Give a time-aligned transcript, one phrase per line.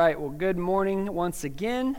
[0.00, 1.94] right, well, good morning once again.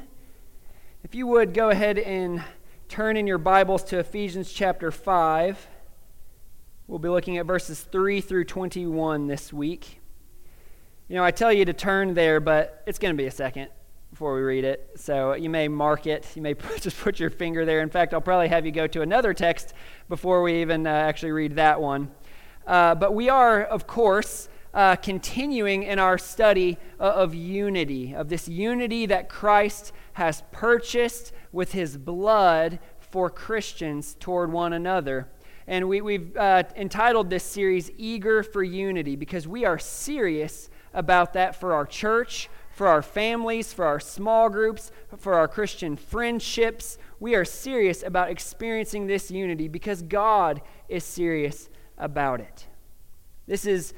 [1.03, 2.43] If you would go ahead and
[2.89, 5.67] turn in your Bibles to Ephesians chapter 5.
[6.87, 9.99] We'll be looking at verses 3 through 21 this week.
[11.09, 13.69] You know, I tell you to turn there, but it's going to be a second
[14.09, 14.93] before we read it.
[14.95, 16.25] So you may mark it.
[16.33, 17.81] You may just put your finger there.
[17.81, 19.75] In fact, I'll probably have you go to another text
[20.09, 22.09] before we even uh, actually read that one.
[22.65, 28.29] Uh, but we are, of course, uh, continuing in our study uh, of unity, of
[28.29, 35.27] this unity that Christ has purchased with his blood for Christians toward one another.
[35.67, 41.33] And we, have uh, entitled this series Eager for Unity because we are serious about
[41.33, 46.97] that for our church, for our families, for our small groups, for our Christian friendships.
[47.19, 52.67] We are serious about experiencing this unity because God is serious about it.
[53.47, 53.93] This is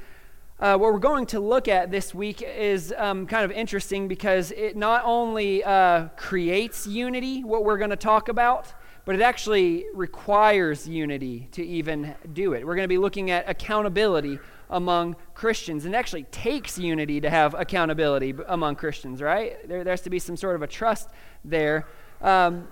[0.63, 4.51] uh, what we're going to look at this week is um, kind of interesting because
[4.51, 8.73] it not only uh, creates unity, what we're going to talk about,
[9.03, 12.65] but it actually requires unity to even do it.
[12.65, 15.83] We're going to be looking at accountability among Christians.
[15.83, 19.67] And it actually takes unity to have accountability among Christians, right?
[19.67, 21.09] There, there has to be some sort of a trust
[21.43, 21.87] there.
[22.21, 22.69] Um,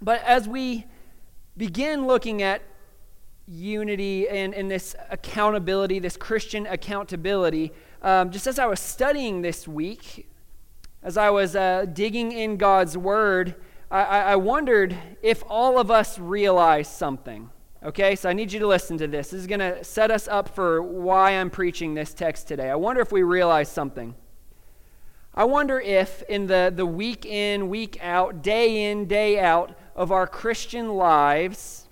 [0.00, 0.86] but as we
[1.54, 2.62] begin looking at
[3.50, 7.72] unity and, and this accountability, this Christian accountability.
[8.00, 10.28] Um, just as I was studying this week,
[11.02, 13.56] as I was uh, digging in God's Word,
[13.90, 17.50] I, I wondered if all of us realize something.
[17.82, 19.30] Okay, so I need you to listen to this.
[19.30, 22.70] This is going to set us up for why I'm preaching this text today.
[22.70, 24.14] I wonder if we realize something.
[25.34, 30.12] I wonder if in the, the week in, week out, day in, day out of
[30.12, 31.88] our Christian lives,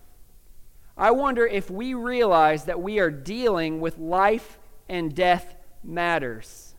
[0.99, 5.55] I wonder if we realize that we are dealing with life and death
[5.85, 6.75] matters.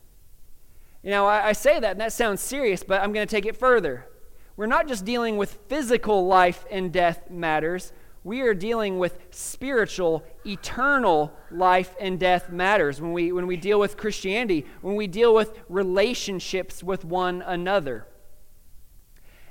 [1.02, 3.46] You know, I, I say that and that sounds serious, but I'm going to take
[3.46, 4.06] it further.
[4.58, 7.94] We're not just dealing with physical life and death matters,
[8.24, 13.80] we are dealing with spiritual, eternal life and death matters when we, when we deal
[13.80, 18.06] with Christianity, when we deal with relationships with one another.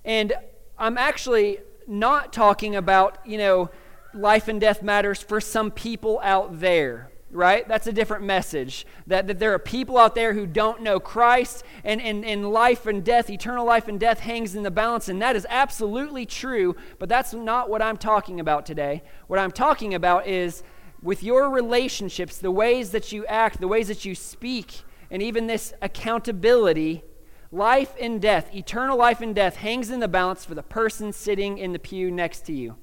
[0.05, 0.35] And
[0.79, 3.71] I'm actually not talking about, you know,
[4.19, 7.69] life and death matters for some people out there right?
[7.69, 8.87] That's a different message.
[9.07, 12.87] That, that there are people out there who don't know Christ, and, and, and life
[12.87, 16.77] and death, eternal life and death hangs in the balance, and that is absolutely true,
[16.99, 19.03] but that's not what I'm talking about today.
[19.27, 20.63] What I'm talking about is
[21.03, 25.47] with your relationships, the ways that you act, the ways that you speak, and even
[25.47, 27.05] this accountability.
[27.51, 31.57] Life and death, eternal life and death, hangs in the balance for the person sitting
[31.57, 32.77] in the pew next to you.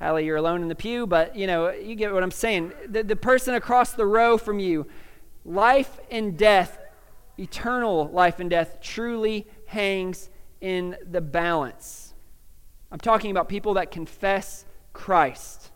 [0.00, 2.72] Hallie, you're alone in the pew, but you know, you get what I'm saying.
[2.88, 4.86] The, the person across the row from you,
[5.44, 6.78] life and death,
[7.38, 12.14] eternal life and death, truly hangs in the balance.
[12.90, 15.70] I'm talking about people that confess Christ.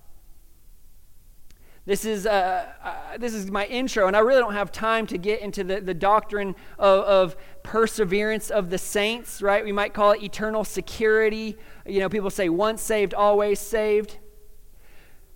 [1.89, 5.17] This is, uh, uh, this is my intro, and I really don't have time to
[5.17, 9.65] get into the, the doctrine of, of perseverance of the saints, right?
[9.65, 11.57] We might call it eternal security.
[11.89, 14.19] You know, people say once saved, always saved.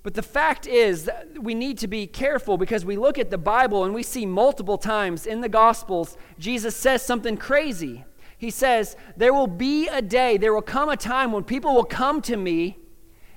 [0.03, 1.09] But the fact is
[1.41, 4.77] we need to be careful because we look at the Bible and we see multiple
[4.77, 8.05] times in the Gospels, Jesus says something crazy.
[8.37, 11.85] He says, There will be a day, there will come a time when people will
[11.85, 12.79] come to me,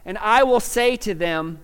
[0.04, 1.59] and I will say to them,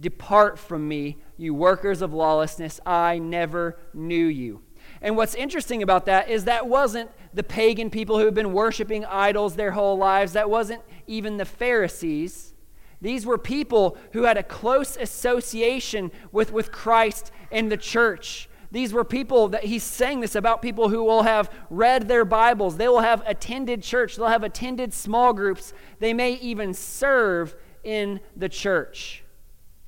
[0.00, 2.80] Depart from me, you workers of lawlessness.
[2.86, 4.62] I never knew you.
[5.02, 9.04] And what's interesting about that is that wasn't the pagan people who had been worshiping
[9.04, 12.54] idols their whole lives, that wasn't even the Pharisees.
[13.00, 18.48] These were people who had a close association with, with Christ and the church.
[18.70, 22.76] These were people that he's saying this about people who will have read their Bibles.
[22.76, 24.16] They will have attended church.
[24.16, 25.72] They'll have attended small groups.
[26.00, 29.24] They may even serve in the church.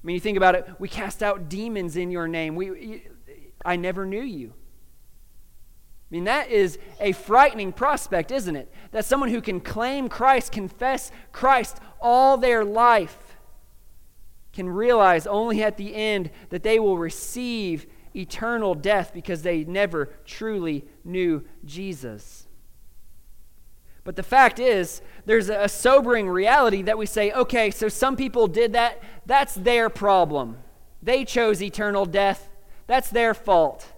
[0.03, 2.55] I mean, you think about it, we cast out demons in your name.
[2.55, 3.07] We,
[3.65, 4.55] I never knew you.
[6.11, 8.73] I mean, that is a frightening prospect, isn't it?
[8.91, 13.37] That someone who can claim Christ, confess Christ all their life,
[14.53, 17.87] can realize only at the end that they will receive
[18.17, 22.49] eternal death because they never truly knew Jesus.
[24.03, 28.49] But the fact is, there's a sobering reality that we say, okay, so some people
[28.49, 29.01] did that.
[29.27, 30.57] That's their problem.
[31.03, 32.49] They chose eternal death.
[32.89, 33.90] That's their fault.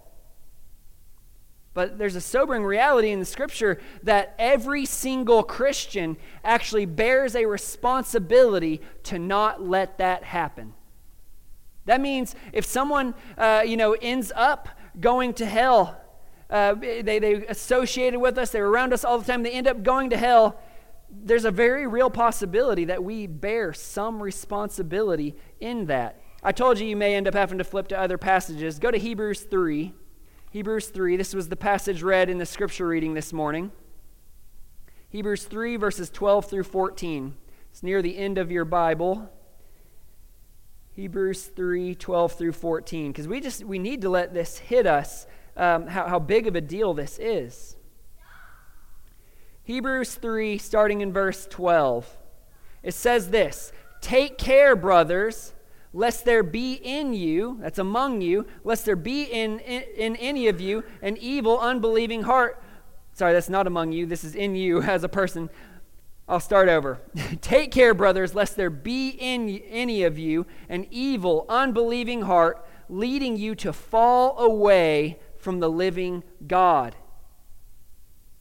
[1.73, 7.45] But there's a sobering reality in the scripture that every single Christian actually bears a
[7.45, 10.73] responsibility to not let that happen.
[11.85, 15.99] That means if someone, uh, you know, ends up going to hell,
[16.49, 19.67] uh, they, they associated with us, they were around us all the time, they end
[19.67, 20.59] up going to hell.
[21.09, 26.21] There's a very real possibility that we bear some responsibility in that.
[26.43, 28.77] I told you you may end up having to flip to other passages.
[28.77, 29.93] Go to Hebrews 3.
[30.53, 31.17] Hebrews 3.
[31.17, 33.71] This was the passage read in the scripture reading this morning.
[35.09, 37.35] Hebrews 3, verses 12 through 14.
[37.71, 39.31] It's near the end of your Bible.
[40.91, 43.11] Hebrews 3, 12 through 14.
[43.11, 45.25] Because we just we need to let this hit us
[45.57, 47.75] um, how, how big of a deal this is.
[49.63, 52.15] Hebrews 3, starting in verse 12.
[52.83, 55.53] It says this Take care, brothers
[55.93, 60.47] lest there be in you, that's among you, lest there be in, in, in, any
[60.47, 62.61] of you an evil, unbelieving heart.
[63.13, 64.07] Sorry, that's not among you.
[64.07, 65.49] This is in you as a person.
[66.27, 66.99] I'll start over.
[67.41, 73.37] Take care, brothers, lest there be in any of you an evil, unbelieving heart, leading
[73.37, 76.95] you to fall away from the living God.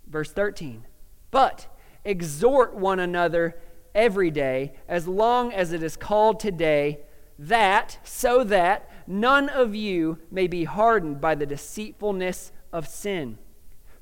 [0.06, 0.86] Verse 13.
[1.30, 1.66] But
[2.04, 3.58] exhort one another
[3.94, 7.00] every day, as long as it is called today
[7.38, 13.38] that, so that none of you may be hardened by the deceitfulness of sin.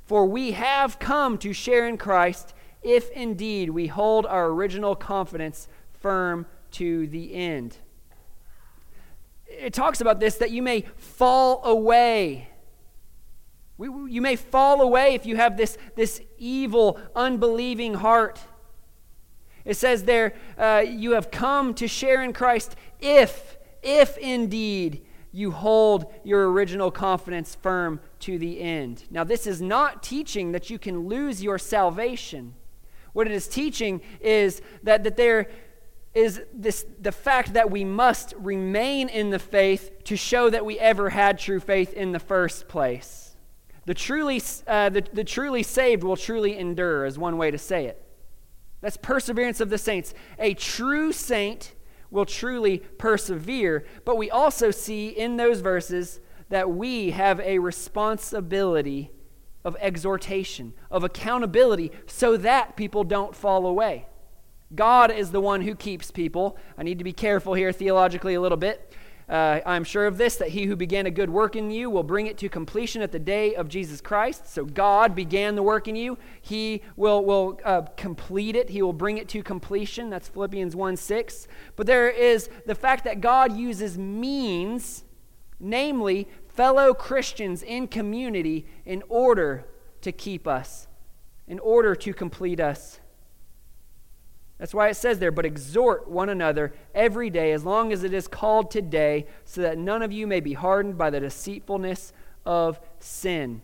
[0.05, 5.69] For we have come to share in Christ if indeed we hold our original confidence
[6.01, 7.77] firm to the end.
[9.47, 12.49] It talks about this that you may fall away.
[13.77, 18.41] We, you may fall away if you have this, this evil, unbelieving heart.
[19.65, 25.53] It says there, uh, you have come to share in Christ if, if indeed you
[25.53, 29.05] hold your original confidence firm to the end.
[29.11, 32.55] Now, this is not teaching that you can lose your salvation.
[33.13, 35.49] What it is teaching is that, that there
[36.13, 40.77] is this the fact that we must remain in the faith to show that we
[40.79, 43.37] ever had true faith in the first place.
[43.87, 47.87] The truly, uh, the, the truly saved will truly endure, is one way to say
[47.87, 48.03] it.
[48.81, 50.15] That's perseverance of the saints.
[50.39, 51.75] A true saint
[52.11, 53.85] will truly persevere.
[54.05, 59.11] But we also see in those verses that we have a responsibility
[59.65, 64.07] of exhortation, of accountability, so that people don't fall away.
[64.75, 66.57] God is the one who keeps people.
[66.79, 68.95] I need to be careful here theologically a little bit.
[69.31, 72.03] Uh, I'm sure of this, that he who began a good work in you will
[72.03, 74.53] bring it to completion at the day of Jesus Christ.
[74.53, 76.19] So God began the work in you.
[76.43, 80.11] He will, will uh, complete it, he will bring it to completion.
[80.11, 81.49] That's Philippians 1 6.
[81.77, 85.05] But there is the fact that God uses means,
[85.61, 89.65] namely fellow Christians in community, in order
[90.01, 90.89] to keep us,
[91.47, 93.00] in order to complete us.
[94.61, 98.13] That's why it says there, but exhort one another every day, as long as it
[98.13, 102.13] is called today, so that none of you may be hardened by the deceitfulness
[102.45, 103.63] of sin.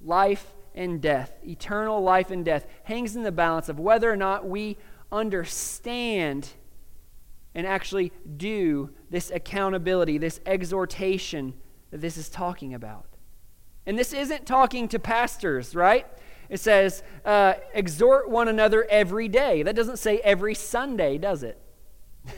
[0.00, 4.48] Life and death, eternal life and death, hangs in the balance of whether or not
[4.48, 4.76] we
[5.12, 6.48] understand
[7.54, 11.54] and actually do this accountability, this exhortation
[11.92, 13.06] that this is talking about.
[13.86, 16.08] And this isn't talking to pastors, right?
[16.48, 19.62] It says, uh, exhort one another every day.
[19.62, 21.60] That doesn't say every Sunday, does it?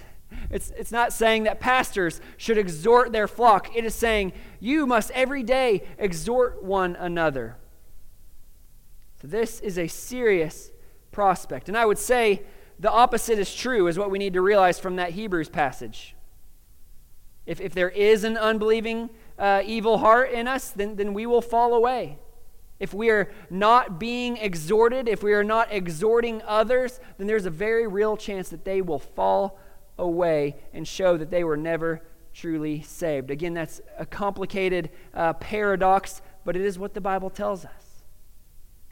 [0.51, 3.75] It's, it's not saying that pastors should exhort their flock.
[3.75, 7.57] It is saying you must every day exhort one another.
[9.21, 10.71] So, this is a serious
[11.13, 11.69] prospect.
[11.69, 12.43] And I would say
[12.79, 16.15] the opposite is true, is what we need to realize from that Hebrews passage.
[17.45, 21.41] If, if there is an unbelieving, uh, evil heart in us, then, then we will
[21.41, 22.19] fall away.
[22.81, 27.51] If we are not being exhorted, if we are not exhorting others, then there's a
[27.51, 29.59] very real chance that they will fall
[29.99, 33.31] away and show that they were never truly saved.
[33.31, 38.05] Again, that's a complicated uh, paradox, but it is what the Bible tells us.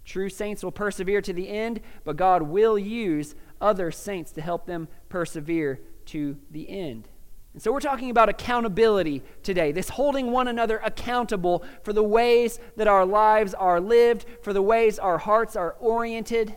[0.04, 4.66] True saints will persevere to the end, but God will use other saints to help
[4.66, 7.08] them persevere to the end.
[7.56, 12.60] And so we're talking about accountability today, this holding one another accountable for the ways
[12.76, 16.54] that our lives are lived, for the ways our hearts are oriented.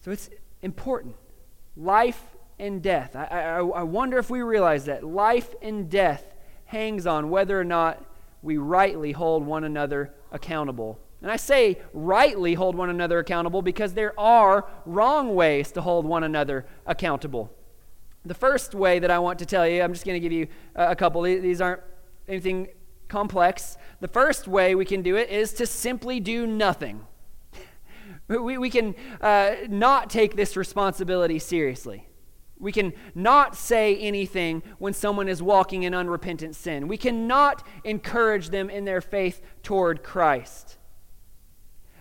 [0.00, 0.30] So it's
[0.62, 1.14] important.
[1.76, 2.20] Life
[2.58, 3.14] and death.
[3.14, 6.34] I, I, I wonder if we realize that life and death
[6.64, 8.04] hangs on whether or not
[8.42, 10.98] we rightly hold one another accountable.
[11.22, 16.04] And I say rightly hold one another accountable because there are wrong ways to hold
[16.04, 17.54] one another accountable.
[18.24, 20.48] The first way that I want to tell you, I'm just going to give you
[20.74, 21.22] a couple.
[21.22, 21.82] These aren't
[22.28, 22.68] anything
[23.08, 23.76] complex.
[24.00, 27.06] The first way we can do it is to simply do nothing.
[28.28, 32.08] we, we can uh, not take this responsibility seriously.
[32.60, 36.88] We can not say anything when someone is walking in unrepentant sin.
[36.88, 40.76] We cannot encourage them in their faith toward Christ.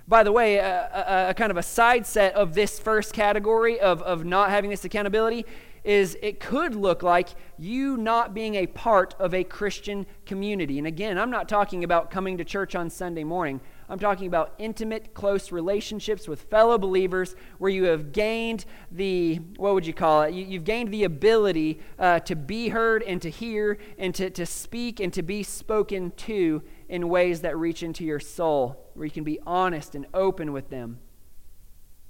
[0.07, 3.79] By the way, a, a, a, kind of a side set of this first category
[3.79, 5.45] of, of not having this accountability
[5.87, 10.77] is it could look like you not being a part of a Christian community.
[10.77, 13.61] And again, I'm not talking about coming to church on Sunday morning.
[13.87, 19.73] I'm talking about intimate, close relationships with fellow believers where you have gained the, what
[19.75, 20.33] would you call it?
[20.33, 24.45] You, have gained the ability uh, to be heard and to hear and to, to
[24.45, 29.11] speak and to be spoken to in ways that reach into your soul, where you
[29.11, 30.99] can be honest and open with them.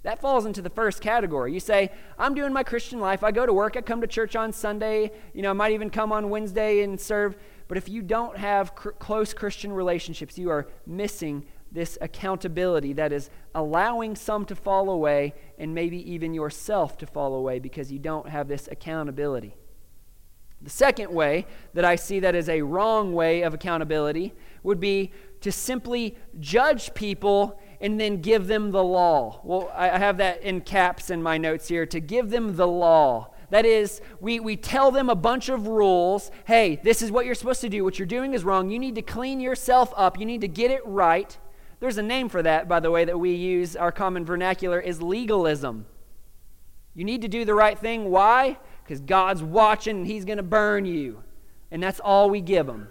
[0.03, 1.53] That falls into the first category.
[1.53, 3.23] You say, I'm doing my Christian life.
[3.23, 3.75] I go to work.
[3.75, 5.11] I come to church on Sunday.
[5.33, 7.35] You know, I might even come on Wednesday and serve.
[7.67, 13.11] But if you don't have cr- close Christian relationships, you are missing this accountability that
[13.11, 17.99] is allowing some to fall away and maybe even yourself to fall away because you
[17.99, 19.55] don't have this accountability.
[20.61, 25.11] The second way that I see that is a wrong way of accountability would be
[25.41, 29.41] to simply judge people and then give them the law.
[29.43, 33.33] Well, I have that in caps in my notes here to give them the law.
[33.49, 36.31] That is, we, we tell them a bunch of rules.
[36.45, 37.83] Hey, this is what you're supposed to do.
[37.83, 38.69] What you're doing is wrong.
[38.69, 40.19] You need to clean yourself up.
[40.19, 41.37] You need to get it right.
[41.79, 43.75] There's a name for that, by the way, that we use.
[43.75, 45.85] Our common vernacular is legalism.
[46.93, 48.09] You need to do the right thing.
[48.09, 48.57] Why?
[48.83, 51.23] Because God's watching and He's going to burn you.
[51.69, 52.89] And that's all we give them.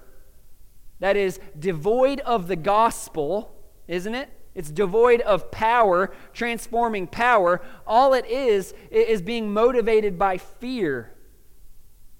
[1.00, 3.54] That is devoid of the gospel,
[3.88, 4.30] isn't it?
[4.56, 7.60] It's devoid of power, transforming power.
[7.86, 11.12] All it is is being motivated by fear.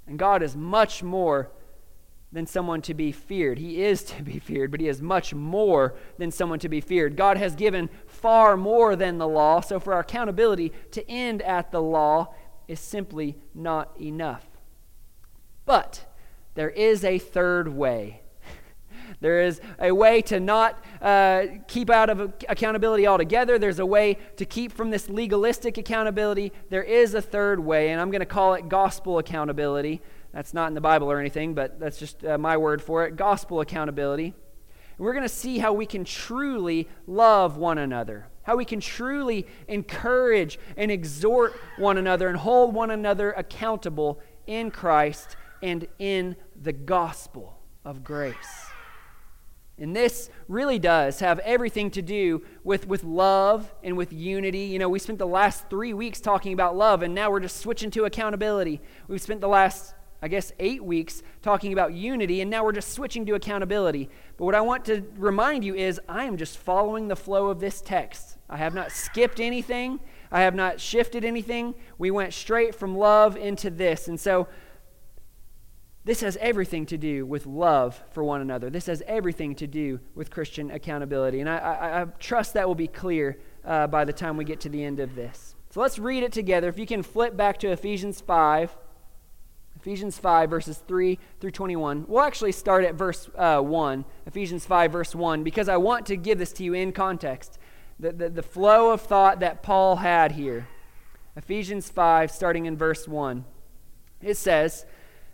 [0.06, 1.50] And God is much more
[2.30, 3.58] than someone to be feared.
[3.58, 7.16] He is to be feared, but He is much more than someone to be feared.
[7.16, 11.72] God has given far more than the law, so for our accountability to end at
[11.72, 12.34] the law
[12.68, 14.46] is simply not enough.
[15.64, 16.04] But
[16.54, 18.20] there is a third way
[19.20, 23.58] there is a way to not uh, keep out of accountability altogether.
[23.58, 26.52] There's a way to keep from this legalistic accountability.
[26.68, 30.02] There is a third way, and I'm going to call it gospel accountability.
[30.32, 33.16] That's not in the Bible or anything, but that's just uh, my word for it
[33.16, 34.34] gospel accountability.
[34.98, 39.46] We're going to see how we can truly love one another, how we can truly
[39.68, 46.72] encourage and exhort one another and hold one another accountable in Christ and in the
[46.72, 48.75] gospel of grace.
[49.78, 54.60] And this really does have everything to do with, with love and with unity.
[54.60, 57.58] You know, we spent the last three weeks talking about love, and now we're just
[57.58, 58.80] switching to accountability.
[59.06, 62.92] We've spent the last, I guess, eight weeks talking about unity, and now we're just
[62.92, 64.08] switching to accountability.
[64.38, 67.60] But what I want to remind you is I am just following the flow of
[67.60, 68.38] this text.
[68.48, 70.00] I have not skipped anything,
[70.32, 71.74] I have not shifted anything.
[71.98, 74.08] We went straight from love into this.
[74.08, 74.48] And so
[76.06, 78.70] this has everything to do with love for one another.
[78.70, 81.40] This has everything to do with Christian accountability.
[81.40, 84.60] And I, I, I trust that will be clear uh, by the time we get
[84.60, 85.56] to the end of this.
[85.70, 86.68] So let's read it together.
[86.68, 88.76] If you can flip back to Ephesians 5,
[89.74, 92.04] Ephesians 5, verses 3 through 21.
[92.06, 96.16] We'll actually start at verse uh, 1, Ephesians 5, verse 1, because I want to
[96.16, 97.58] give this to you in context.
[97.98, 100.68] The, the, the flow of thought that Paul had here.
[101.34, 103.44] Ephesians 5, starting in verse 1.
[104.22, 104.86] It says,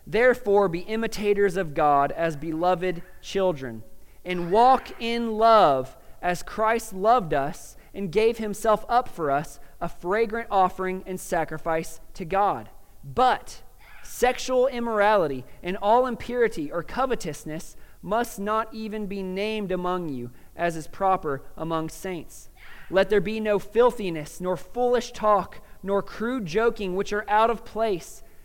[0.05, 3.83] Therefore, be imitators of God as beloved children,
[4.25, 9.87] and walk in love as Christ loved us and gave himself up for us, a
[9.87, 12.69] fragrant offering and sacrifice to God.
[13.03, 13.61] But
[14.03, 20.75] sexual immorality and all impurity or covetousness must not even be named among you, as
[20.75, 22.49] is proper among saints.
[22.89, 27.65] Let there be no filthiness, nor foolish talk, nor crude joking, which are out of
[27.65, 28.23] place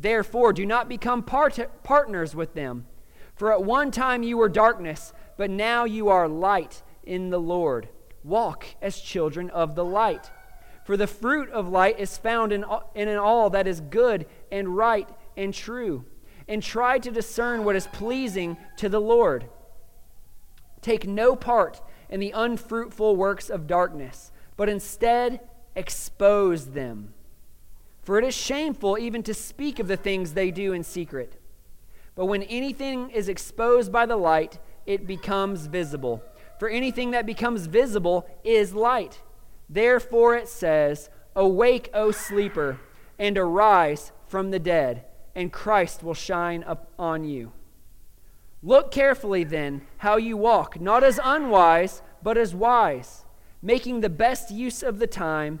[0.00, 2.86] Therefore, do not become part- partners with them.
[3.34, 7.88] For at one time you were darkness, but now you are light in the Lord.
[8.24, 10.30] Walk as children of the light.
[10.84, 12.64] For the fruit of light is found in,
[12.94, 16.04] in all that is good and right and true.
[16.48, 19.46] And try to discern what is pleasing to the Lord.
[20.80, 25.40] Take no part in the unfruitful works of darkness, but instead
[25.76, 27.14] expose them.
[28.10, 31.36] For it is shameful even to speak of the things they do in secret.
[32.16, 36.20] But when anything is exposed by the light, it becomes visible.
[36.58, 39.20] For anything that becomes visible is light.
[39.68, 42.80] Therefore it says, Awake, O sleeper,
[43.16, 45.04] and arise from the dead,
[45.36, 47.52] and Christ will shine upon you.
[48.60, 53.24] Look carefully then how you walk, not as unwise, but as wise,
[53.62, 55.60] making the best use of the time,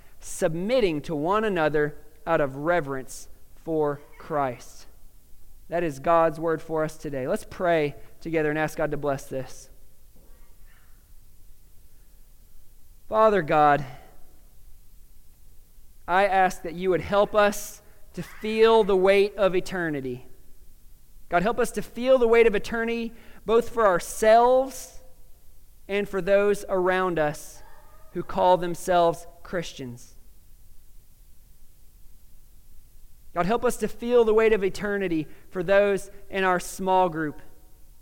[0.21, 3.27] submitting to one another out of reverence
[3.63, 4.85] for Christ.
[5.69, 7.27] That is God's word for us today.
[7.27, 9.69] Let's pray together and ask God to bless this.
[13.07, 13.85] Father God,
[16.07, 17.81] I ask that you would help us
[18.13, 20.27] to feel the weight of eternity.
[21.29, 23.13] God, help us to feel the weight of eternity
[23.45, 24.99] both for ourselves
[25.87, 27.63] and for those around us
[28.13, 30.15] who call themselves Christians.
[33.35, 37.41] God, help us to feel the weight of eternity for those in our small group.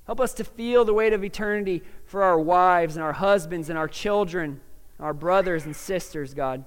[0.05, 3.79] Help us to feel the weight of eternity for our wives and our husbands and
[3.79, 4.61] our children,
[4.99, 6.65] our brothers and sisters, God.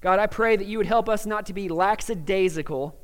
[0.00, 2.98] God, I pray that you would help us not to be lackadaisical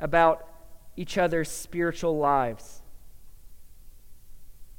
[0.00, 0.48] about
[0.96, 2.80] each other's spiritual lives.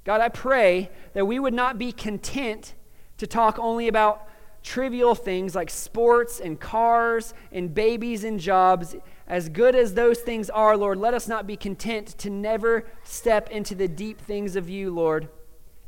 [0.04, 2.74] God, I pray that we would not be content
[3.18, 4.28] to talk only about
[4.64, 8.96] trivial things like sports and cars and babies and jobs.
[9.28, 13.50] As good as those things are, Lord, let us not be content to never step
[13.50, 15.30] into the deep things of you, Lord,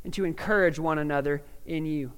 [0.04, 2.12] and to encourage one another in you.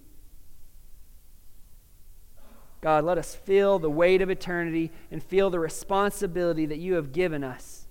[2.81, 7.12] God, let us feel the weight of eternity and feel the responsibility that you have
[7.12, 7.87] given us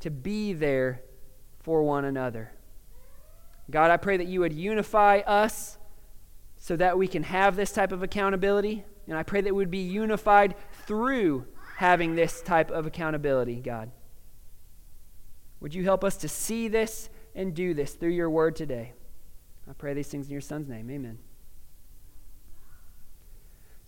[0.00, 1.02] to be there
[1.58, 2.52] for one another.
[3.68, 5.78] God, I pray that you would unify us
[6.66, 8.84] so that we can have this type of accountability.
[9.06, 13.92] And I pray that we would be unified through having this type of accountability, God.
[15.60, 18.94] Would you help us to see this and do this through your word today?
[19.70, 20.90] I pray these things in your son's name.
[20.90, 21.18] Amen.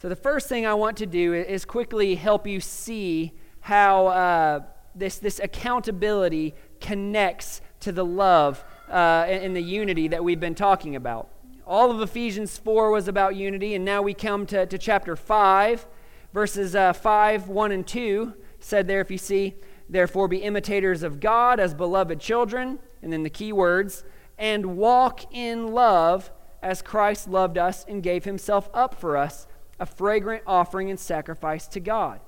[0.01, 4.07] So, the first thing I want to do is quickly help you see how.
[4.07, 4.61] Uh,
[4.95, 10.97] this, this accountability connects to the love uh, and the unity that we've been talking
[10.97, 11.31] about.
[11.69, 15.87] All of Ephesians 4 was about unity, and now we come to, to chapter 5,
[16.33, 18.33] verses uh, 5, 1, and 2.
[18.59, 19.55] Said there, if you see,
[19.87, 24.03] therefore be imitators of God as beloved children, and then the key words,
[24.39, 26.31] and walk in love
[26.63, 29.47] as Christ loved us and gave himself up for us,
[29.79, 32.21] a fragrant offering and sacrifice to God.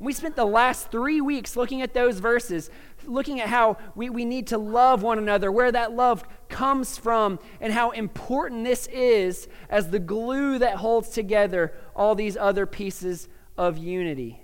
[0.00, 2.68] We spent the last three weeks looking at those verses,
[3.08, 7.38] looking at how we, we need to love one another, where that love comes from,
[7.60, 13.28] and how important this is as the glue that holds together all these other pieces
[13.56, 14.42] of unity.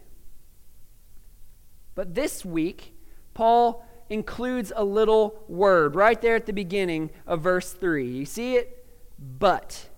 [1.94, 2.94] But this week,
[3.34, 8.06] Paul includes a little word right there at the beginning of verse 3.
[8.06, 8.86] You see it?
[9.18, 9.88] But.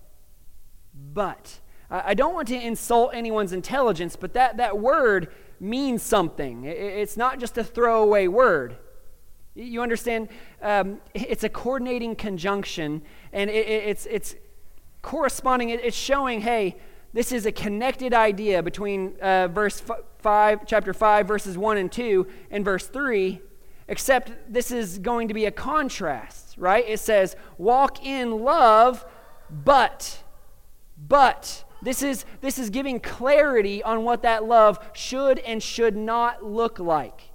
[0.93, 1.59] But.
[1.89, 6.63] I don't want to insult anyone's intelligence, but that, that word means something.
[6.65, 8.77] It's not just a throwaway word.
[9.55, 10.29] You understand?
[10.61, 13.01] Um, it's a coordinating conjunction,
[13.33, 14.35] and it, it's, it's
[15.01, 16.75] corresponding, it's showing, hey,
[17.13, 19.81] this is a connected idea between uh, verse
[20.19, 23.41] 5, chapter 5, verses 1 and 2, and verse 3,
[23.87, 26.83] except this is going to be a contrast, right?
[26.87, 29.05] It says, walk in love,
[29.49, 30.21] but,
[31.07, 36.43] but, this is, this is giving clarity on what that love should and should not
[36.43, 37.31] look like.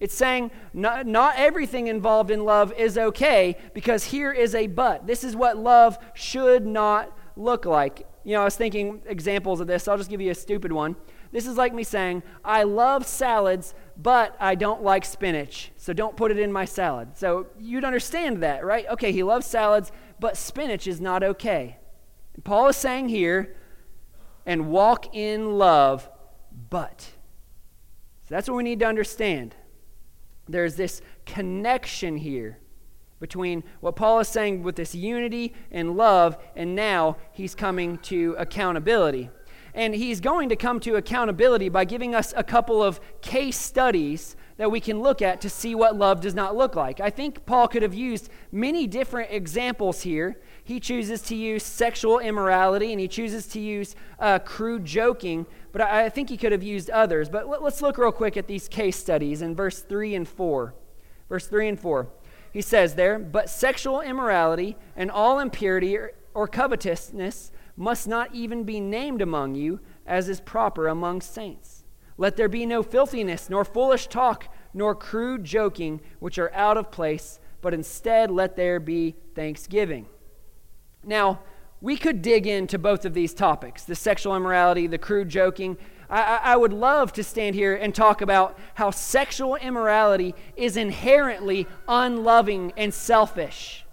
[0.00, 5.06] It's saying not, not everything involved in love is okay because here is a but.
[5.06, 8.06] This is what love should not look like.
[8.24, 9.84] You know, I was thinking examples of this.
[9.84, 10.96] So I'll just give you a stupid one.
[11.30, 15.72] This is like me saying, I love salads, but I don't like spinach.
[15.76, 17.16] So don't put it in my salad.
[17.16, 18.86] So you'd understand that, right?
[18.90, 21.78] Okay, he loves salads, but spinach is not okay.
[22.44, 23.56] Paul is saying here,
[24.46, 26.08] and walk in love,
[26.70, 27.00] but.
[28.22, 29.54] So that's what we need to understand.
[30.48, 32.58] There's this connection here
[33.20, 38.34] between what Paul is saying with this unity and love, and now he's coming to
[38.36, 39.30] accountability.
[39.74, 44.36] And he's going to come to accountability by giving us a couple of case studies
[44.56, 47.00] that we can look at to see what love does not look like.
[47.00, 50.40] I think Paul could have used many different examples here.
[50.72, 55.82] He chooses to use sexual immorality and he chooses to use uh, crude joking, but
[55.82, 57.28] I, I, think he could have used others.
[57.28, 60.72] But let, let's look real quick at these case studies in verse 3 and 4.
[61.28, 62.08] Verse 3 and 4.
[62.54, 68.64] He says there, But sexual immorality and all impurity or, or covetousness must not even
[68.64, 71.84] be named among you, as is proper among saints.
[72.16, 76.90] Let there be no filthiness, nor foolish talk, nor crude joking, which are out of
[76.90, 80.06] place, but instead let there be thanksgiving.
[81.04, 81.40] Now,
[81.80, 85.76] we could dig into both of these topics the sexual immorality, the crude joking.
[86.08, 91.66] I, I, would love to stand here and talk about how sexual immorality is inherently
[91.88, 93.86] unloving and selfish.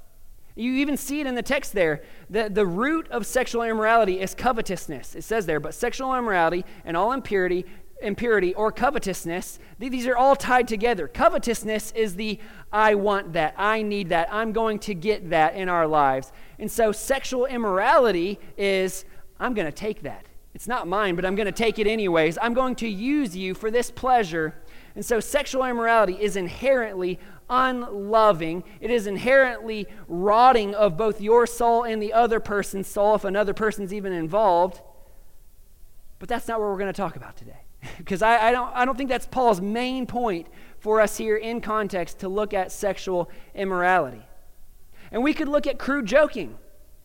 [0.56, 2.04] You even see it in the text there.
[2.30, 5.16] The, the root of sexual immorality is covetousness.
[5.16, 7.66] It says there, but sexual immorality and all impurity,
[8.02, 11.08] impurity or covetousness, these are all tied together.
[11.08, 12.40] Covetousness is the
[12.72, 16.32] I want that, I need that, I'm going to get that in our lives.
[16.58, 19.06] And so sexual immorality is
[19.40, 20.26] I'm going to take that.
[20.54, 22.38] It's not mine, but I'm going to take it anyways.
[22.42, 24.56] I'm going to use you for this pleasure.
[24.96, 28.64] And so sexual immorality is inherently unloving.
[28.82, 33.54] It is inherently rotting of both your soul and the other person's soul if another
[33.54, 34.82] person's even involved.
[36.18, 37.60] But that's not what we're going to talk about today
[38.00, 40.48] because I, I, don't, I don't think that's Paul's main point
[40.80, 44.26] for us here in context to look at sexual immorality.
[45.12, 46.58] And we could look at crude joking.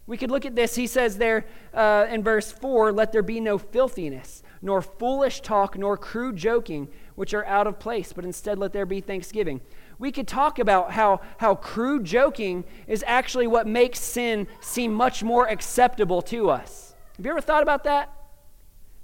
[0.06, 0.76] We could look at this.
[0.76, 5.76] He says there uh, in verse 4 let there be no filthiness, nor foolish talk,
[5.76, 9.60] nor crude joking, which are out of place, but instead let there be thanksgiving.
[9.98, 15.22] We could talk about how, how crude joking is actually what makes sin seem much
[15.22, 16.94] more acceptable to us.
[17.16, 18.12] Have you ever thought about that?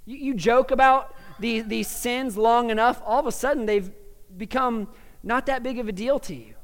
[0.05, 3.91] You, you joke about these, these sins long enough, all of a sudden they've
[4.37, 4.87] become
[5.23, 6.55] not that big of a deal to you.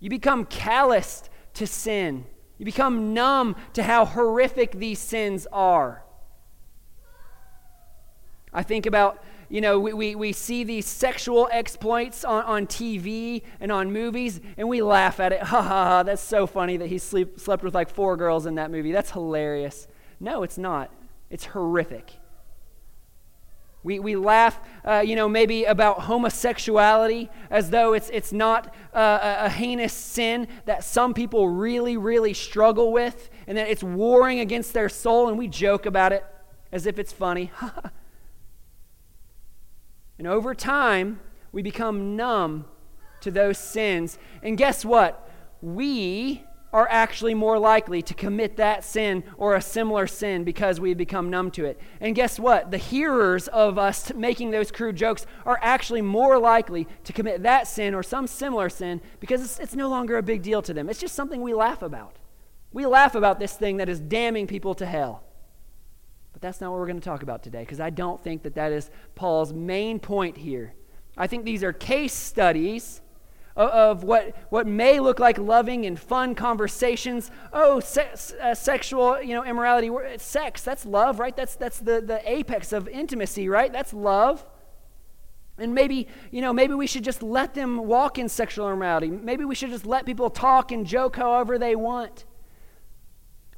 [0.00, 2.26] You become calloused to sin.
[2.58, 6.04] You become numb to how horrific these sins are.
[8.52, 13.42] I think about, you know, we, we, we see these sexual exploits on, on TV
[13.60, 15.42] and on movies, and we laugh at it.
[15.52, 18.56] Ha ha ha, that's so funny that he sleep, slept with like four girls in
[18.56, 18.92] that movie.
[18.92, 19.88] That's hilarious.
[20.20, 20.90] No, it's not.
[21.30, 22.12] It's horrific.
[23.84, 29.38] We, we laugh, uh, you know, maybe about homosexuality as though it's, it's not uh,
[29.42, 34.38] a, a heinous sin that some people really, really struggle with and that it's warring
[34.38, 36.24] against their soul, and we joke about it
[36.70, 37.50] as if it's funny.
[40.18, 41.18] and over time,
[41.50, 42.66] we become numb
[43.20, 44.16] to those sins.
[44.42, 45.28] And guess what?
[45.60, 50.94] We are actually more likely to commit that sin or a similar sin because we
[50.94, 51.78] become numb to it.
[52.00, 52.70] And guess what?
[52.70, 57.68] The hearers of us making those crude jokes are actually more likely to commit that
[57.68, 60.88] sin or some similar sin because it's, it's no longer a big deal to them.
[60.88, 62.16] It's just something we laugh about.
[62.72, 65.24] We laugh about this thing that is damning people to hell.
[66.32, 68.54] But that's not what we're going to talk about today because I don't think that
[68.54, 70.72] that is Paul's main point here.
[71.18, 73.02] I think these are case studies
[73.56, 77.30] of what, what may look like loving and fun conversations.
[77.52, 77.80] Oh,
[78.40, 81.36] uh, sexual, you know, immorality, sex, that's love, right?
[81.36, 83.72] That's, that's the, the apex of intimacy, right?
[83.72, 84.44] That's love.
[85.58, 89.10] And maybe, you know, maybe we should just let them walk in sexual immorality.
[89.10, 92.24] Maybe we should just let people talk and joke however they want.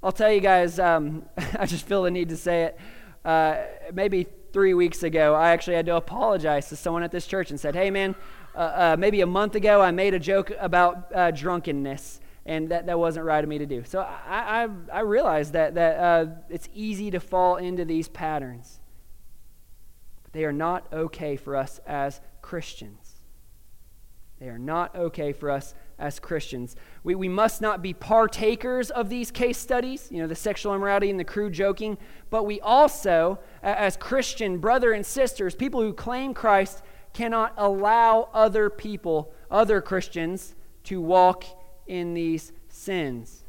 [0.02, 1.24] I'll tell you guys, um,
[1.59, 2.78] I just feel the need to say it.
[3.24, 7.50] Uh, maybe three weeks ago, I actually had to apologize to someone at this church
[7.50, 8.14] and said, hey, man,
[8.54, 12.86] uh, uh, maybe a month ago, I made a joke about uh, drunkenness, and that,
[12.86, 13.84] that wasn't right of me to do.
[13.84, 18.80] So I, I, I realized that, that uh, it's easy to fall into these patterns.
[20.22, 23.14] But they are not okay for us as Christians.
[24.38, 26.76] They are not okay for us as Christians.
[27.02, 31.08] We, we must not be partakers of these case studies, you know, the sexual immorality
[31.08, 31.98] and the crude joking,
[32.30, 36.82] but we also, as Christian brother and sisters, people who claim Christ,
[37.14, 41.44] cannot allow other people, other Christians, to walk
[41.87, 43.44] in these sins.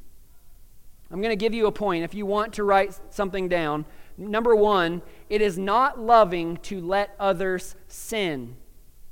[1.12, 3.86] I'm going to give you a point if you want to write something down.
[4.17, 8.56] Number one, it is not loving to let others sin.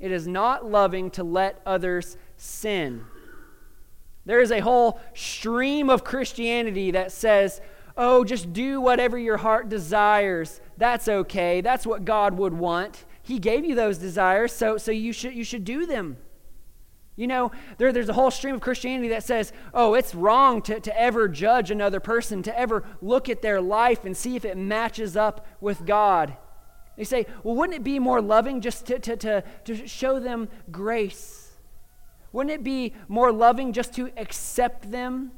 [0.00, 3.04] It is not loving to let others sin.
[4.24, 7.60] There is a whole stream of Christianity that says,
[7.96, 10.60] oh, just do whatever your heart desires.
[10.76, 11.60] That's okay.
[11.60, 13.04] That's what God would want.
[13.24, 16.18] He gave you those desires, so, so you, should, you should do them.
[17.16, 20.78] You know, there, there's a whole stream of Christianity that says, oh, it's wrong to,
[20.78, 24.58] to ever judge another person, to ever look at their life and see if it
[24.58, 26.36] matches up with God.
[26.98, 30.48] They say, well, wouldn't it be more loving just to, to, to, to show them
[30.70, 31.52] grace?
[32.32, 35.32] Wouldn't it be more loving just to accept them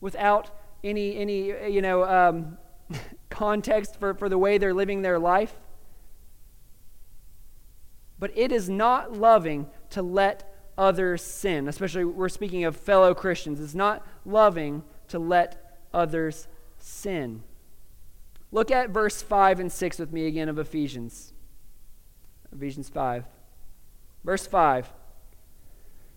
[0.00, 0.50] without
[0.82, 2.58] any, any you know, um,
[3.30, 5.54] context for, for the way they're living their life?
[8.22, 11.66] But it is not loving to let others sin.
[11.66, 13.58] Especially, we're speaking of fellow Christians.
[13.58, 16.46] It's not loving to let others
[16.78, 17.42] sin.
[18.52, 21.32] Look at verse 5 and 6 with me again of Ephesians.
[22.54, 23.24] Ephesians 5.
[24.22, 24.92] Verse 5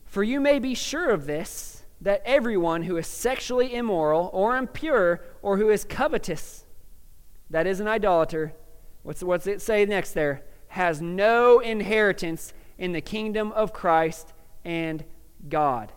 [0.06, 5.24] For you may be sure of this, that everyone who is sexually immoral or impure
[5.42, 6.66] or who is covetous,
[7.50, 8.54] that is an idolater,
[9.02, 10.44] what's, what's it say next there?
[10.76, 14.34] Has no inheritance in the kingdom of Christ
[14.66, 15.06] and
[15.48, 15.94] God.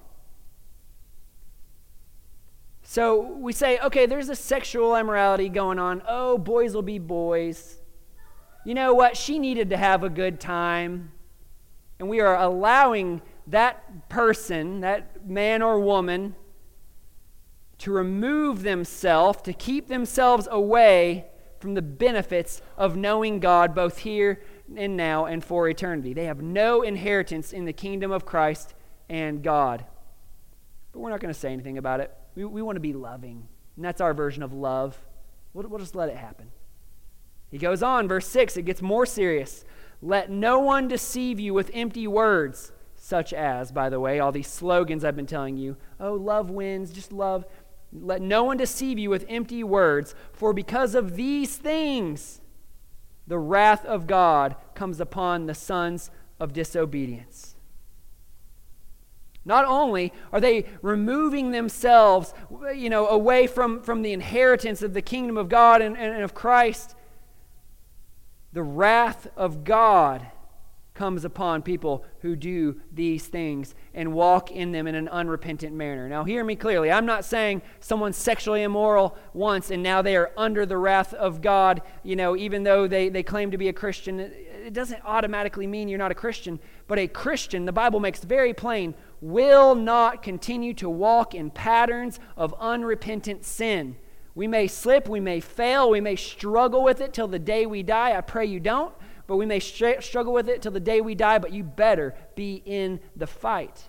[2.85, 6.01] So we say, okay, there's a sexual immorality going on.
[6.07, 7.83] Oh, boys will be boys.
[8.65, 9.17] You know what?
[9.17, 11.11] She needed to have a good time.
[11.99, 16.37] And we are allowing that person, that man or woman,
[17.79, 21.25] to remove themselves, to keep themselves away
[21.59, 24.41] from the benefits of knowing God both here
[24.77, 26.13] and now and for eternity.
[26.13, 28.75] They have no inheritance in the kingdom of Christ
[29.09, 29.85] and God.
[30.93, 32.15] But we're not going to say anything about it.
[32.35, 33.49] We, we want to be loving.
[33.77, 34.99] And that's our version of love.
[35.53, 36.51] We'll, we'll just let it happen.
[37.51, 39.65] He goes on, verse 6, it gets more serious.
[40.03, 44.49] Let no one deceive you with empty words, such as, by the way, all these
[44.49, 45.77] slogans I've been telling you.
[45.99, 47.47] Oh, love wins, just love.
[47.93, 52.43] Let no one deceive you with empty words, for because of these things,
[53.29, 56.11] the wrath of God comes upon the sons
[56.41, 57.55] of disobedience.
[59.45, 62.35] Not only are they removing themselves,
[62.75, 66.35] you know, away from, from the inheritance of the kingdom of God and, and of
[66.35, 66.95] Christ,
[68.53, 70.27] the wrath of God
[70.99, 76.09] comes upon people who do these things and walk in them in an unrepentant manner.
[76.09, 76.91] Now, hear me clearly.
[76.91, 81.41] I'm not saying someone's sexually immoral once and now they are under the wrath of
[81.41, 84.19] God, you know, even though they, they claim to be a Christian.
[84.19, 86.59] It doesn't automatically mean you're not a Christian,
[86.89, 92.19] but a Christian, the Bible makes very plain, will not continue to walk in patterns
[92.37, 93.95] of unrepentant sin.
[94.35, 97.85] We may slip, we may fail, we may struggle with it till the day we
[97.85, 98.17] die.
[98.17, 98.93] I pray you don't
[99.29, 102.15] but we may str- struggle with it till the day we die, but you better
[102.35, 103.85] be in the fight.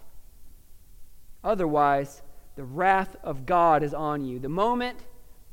[1.43, 2.21] Otherwise,
[2.55, 4.37] the wrath of God is on you.
[4.37, 4.99] The moment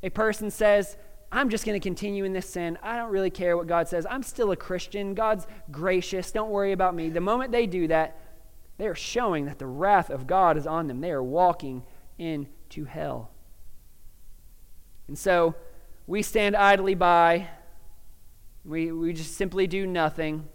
[0.03, 0.97] a person says,
[1.31, 2.77] I'm just going to continue in this sin.
[2.83, 4.05] I don't really care what God says.
[4.09, 5.13] I'm still a Christian.
[5.13, 6.33] God's gracious.
[6.33, 7.09] Don't worry about me.
[7.09, 8.19] The moment they do that,
[8.77, 10.99] they are showing that the wrath of God is on them.
[10.99, 11.83] They are walking
[12.17, 13.31] into hell.
[15.07, 15.55] And so
[16.05, 17.47] we stand idly by
[18.67, 20.47] we, we just simply do nothing.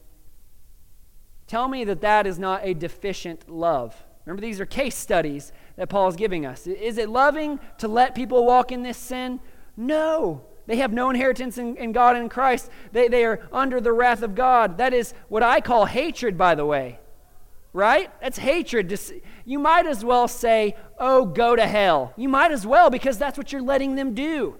[1.46, 3.96] Tell me that that is not a deficient love.
[4.24, 6.66] Remember, these are case studies that Paul is giving us.
[6.66, 9.40] Is it loving to let people walk in this sin?
[9.76, 10.44] No.
[10.66, 12.70] They have no inheritance in, in God and in Christ.
[12.92, 14.78] They, they are under the wrath of God.
[14.78, 17.00] That is what I call hatred, by the way.
[17.72, 18.10] Right?
[18.20, 18.96] That's hatred.
[19.44, 22.12] You might as well say, oh, go to hell.
[22.16, 24.58] You might as well because that's what you're letting them do.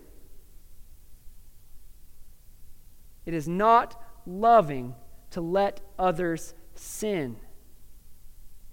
[3.25, 4.95] It is not loving
[5.31, 7.37] to let others sin.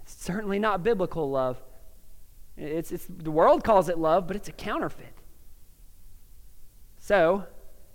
[0.02, 1.62] It's certainly not biblical love.
[2.58, 5.14] It's, it's, the world calls it love, but it's a counterfeit.
[6.98, 7.46] So,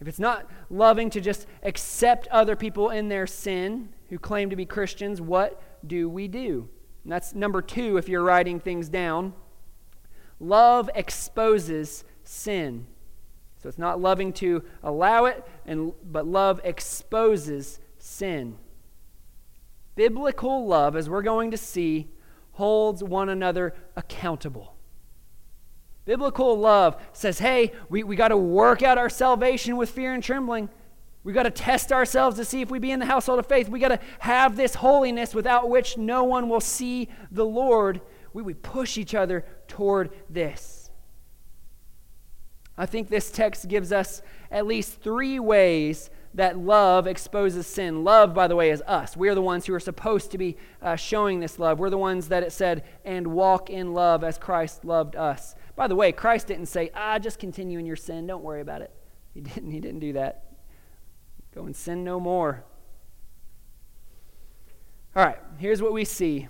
[0.01, 4.57] if it's not loving to just accept other people in their sin who claim to
[4.57, 6.69] be Christians, what do we do?
[7.05, 9.35] And that's number two if you're writing things down.
[10.41, 12.87] Love exposes sin.
[13.65, 18.59] So it's not loving to allow it, and, but love exposes sin.
[19.95, 22.11] Biblical love, as we're going to see,
[22.53, 24.77] holds one another accountable.
[26.05, 30.23] Biblical love says, hey, we, we got to work out our salvation with fear and
[30.23, 30.69] trembling.
[31.23, 33.71] We got to test ourselves to see if we be in the household of faith.
[33.71, 38.03] We got to have this holiness without which no one will see the Lord.
[38.35, 40.84] We, we push each other toward this.
[42.77, 48.03] I think this text gives us at least three ways that love exposes sin.
[48.03, 49.17] Love, by the way, is us.
[49.17, 51.79] We're the ones who are supposed to be uh, showing this love.
[51.79, 55.55] We're the ones that it said, and walk in love as Christ loved us.
[55.77, 58.27] By the way, Christ didn't say, ah, just continue in your sin.
[58.27, 58.91] Don't worry about it.
[59.33, 60.45] He didn't, he didn't do that.
[61.55, 62.65] Go and sin no more.
[65.15, 66.49] All right, here's what we see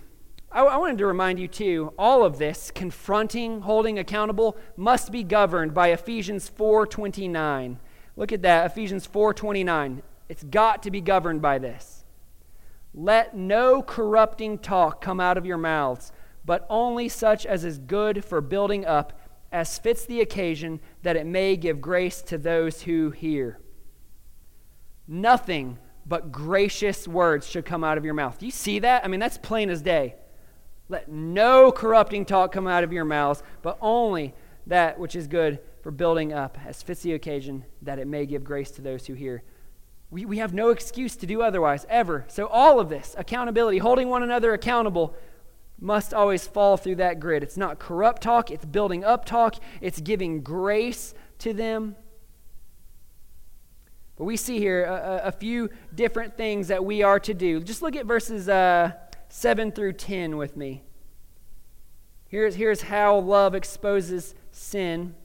[0.55, 5.25] I, I wanted to remind you, too, all of this, confronting, holding accountable, must be
[5.25, 7.77] governed by Ephesians 4.29.
[8.17, 10.01] Look at that, Ephesians 4.29.
[10.29, 12.05] It's got to be governed by this.
[12.95, 16.13] Let no corrupting talk come out of your mouths,
[16.45, 21.27] but only such as is good for building up, as fits the occasion, that it
[21.27, 23.59] may give grace to those who hear.
[25.09, 28.41] Nothing but gracious words should come out of your mouth.
[28.43, 29.05] You see that?
[29.05, 30.15] I mean, that's plain as day.
[30.89, 34.35] Let no corrupting talk come out of your mouths, but only
[34.67, 38.45] that which is good for building up, as fits the occasion, that it may give
[38.45, 39.43] grace to those who hear.
[40.11, 42.25] We, we have no excuse to do otherwise, ever.
[42.29, 45.15] So, all of this, accountability, holding one another accountable,
[45.81, 47.43] must always fall through that grid.
[47.43, 51.97] It's not corrupt talk, it's building up talk, it's giving grace to them.
[54.17, 57.61] But we see here a, a few different things that we are to do.
[57.61, 58.93] Just look at verses uh,
[59.37, 60.85] 7 through 10 with me.
[62.29, 65.17] Here's, here's how love exposes sin.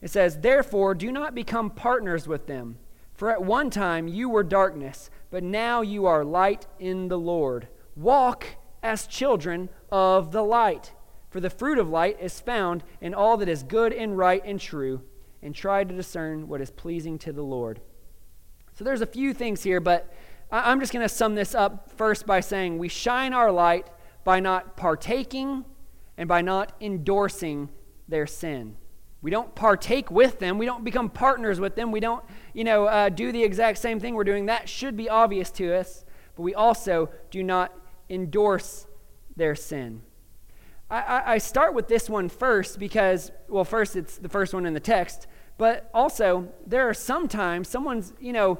[0.00, 2.78] It says, Therefore, do not become partners with them.
[3.12, 7.66] For at one time you were darkness, but now you are light in the Lord.
[7.96, 8.46] Walk
[8.84, 10.92] as children of the light.
[11.28, 14.60] For the fruit of light is found in all that is good and right and
[14.60, 15.02] true,
[15.42, 17.80] and try to discern what is pleasing to the Lord.
[18.74, 20.10] So there's a few things here, but
[20.52, 23.88] I'm just going to sum this up first by saying we shine our light
[24.24, 25.64] by not partaking
[26.16, 27.70] and by not endorsing
[28.08, 28.76] their sin.
[29.22, 30.58] We don't partake with them.
[30.58, 31.92] We don't become partners with them.
[31.92, 34.46] We don't, you know, uh, do the exact same thing we're doing.
[34.46, 36.04] That should be obvious to us.
[36.34, 37.72] But we also do not
[38.08, 38.86] endorse
[39.36, 40.02] their sin.
[40.90, 44.74] I, I start with this one first because, well, first it's the first one in
[44.74, 48.58] the text, but also there are sometimes someone's, you know,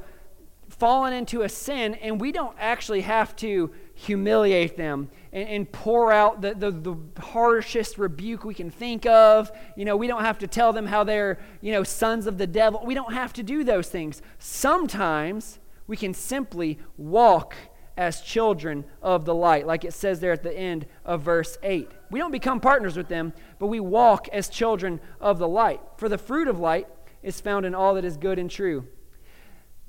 [0.70, 6.12] fallen into a sin and we don't actually have to humiliate them and, and pour
[6.12, 9.50] out the, the, the, harshest rebuke we can think of.
[9.76, 12.46] You know, we don't have to tell them how they're, you know, sons of the
[12.46, 12.82] devil.
[12.84, 14.22] We don't have to do those things.
[14.38, 17.54] Sometimes we can simply walk
[17.96, 21.90] as children of the light, like it says there at the end of verse 8.
[22.10, 25.80] We don't become partners with them, but we walk as children of the light.
[25.96, 26.86] For the fruit of light
[27.22, 28.86] is found in all that is good and true.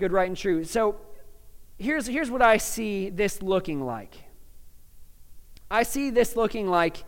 [0.02, 0.64] Good, right, and true.
[0.64, 0.96] So
[1.78, 4.16] here's, here's what I see this looking like.
[5.70, 7.04] I see this looking like,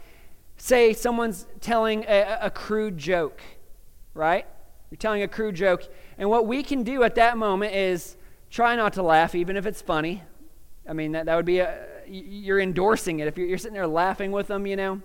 [0.57, 3.41] say, someone's telling a, a crude joke,
[4.13, 4.45] right?
[4.91, 5.91] You're telling a crude joke.
[6.19, 8.15] And what we can do at that moment is
[8.51, 10.21] try not to laugh, even if it's funny.
[10.87, 13.87] I mean, that, that would be a, you're endorsing it if you're, you're sitting there
[13.87, 15.01] laughing with them, you know.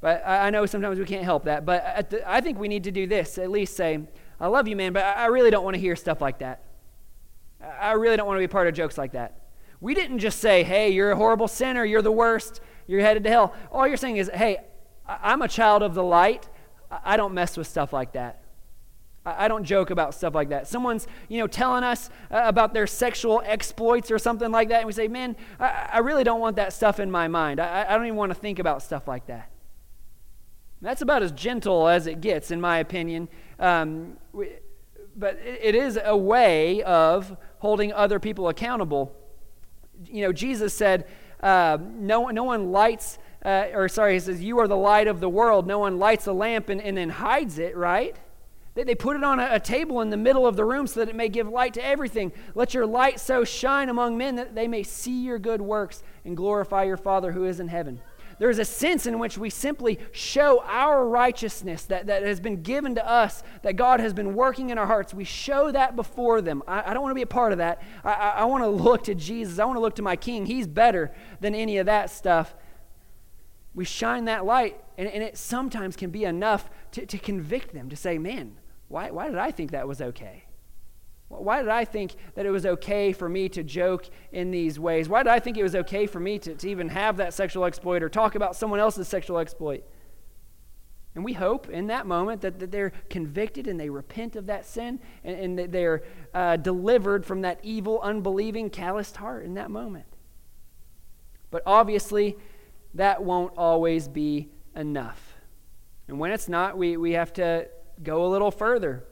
[0.00, 1.66] But I, know sometimes we can't help that.
[1.66, 4.00] But the, I think we need to do this at least say,
[4.40, 6.62] I love you, man, but I really don't want to hear stuff like that.
[7.60, 9.42] I really don't want to be part of jokes like that.
[9.80, 13.30] We didn't just say, hey, you're a horrible sinner, you're the worst, you're headed to
[13.30, 13.54] hell.
[13.70, 14.58] All you're saying is, hey,
[15.06, 16.48] I'm a child of the light.
[16.90, 18.42] I don't mess with stuff like that.
[19.36, 20.66] I don't joke about stuff like that.
[20.68, 24.86] Someone's, you know, telling us uh, about their sexual exploits or something like that, and
[24.86, 27.60] we say, man, I, really don't want that stuff in my mind.
[27.60, 29.50] I, don't even want to think about stuff like that.
[30.80, 33.28] That's about as gentle as it gets, in my opinion.
[33.58, 34.16] Um,
[35.16, 39.14] but it is a way of holding other people accountable.
[40.06, 41.06] You know, Jesus said,
[41.42, 45.20] uh, no, no one lights, uh, or sorry, he says, You are the light of
[45.20, 45.66] the world.
[45.66, 48.16] No one lights a lamp and, and then hides it, right?
[48.74, 51.00] They, they put it on a, a table in the middle of the room so
[51.00, 52.32] that it may give light to everything.
[52.54, 56.36] Let your light so shine among men that they may see your good works and
[56.36, 58.00] glorify your Father who is in heaven.
[58.38, 62.62] There is a sense in which we simply show our righteousness that, that has been
[62.62, 65.12] given to us, that God has been working in our hearts.
[65.12, 66.62] We show that before them.
[66.68, 67.82] I, I don't want to be a part of that.
[68.04, 69.58] I, I, I want to look to Jesus.
[69.58, 70.46] I want to look to my King.
[70.46, 72.54] He's better than any of that stuff.
[73.74, 77.88] We shine that light, and, and it sometimes can be enough to, to convict them,
[77.90, 78.56] to say, man,
[78.88, 80.44] why, why did I think that was okay?
[81.28, 85.08] Why did I think that it was okay for me to joke in these ways?
[85.08, 87.64] Why did I think it was okay for me to, to even have that sexual
[87.66, 89.84] exploit or talk about someone else's sexual exploit?
[91.14, 94.64] And we hope in that moment that, that they're convicted and they repent of that
[94.64, 99.70] sin and, and that they're uh, delivered from that evil, unbelieving, calloused heart in that
[99.70, 100.06] moment.
[101.50, 102.36] But obviously,
[102.94, 105.34] that won't always be enough.
[106.06, 107.68] And when it's not, we, we have to
[108.02, 109.04] go a little further.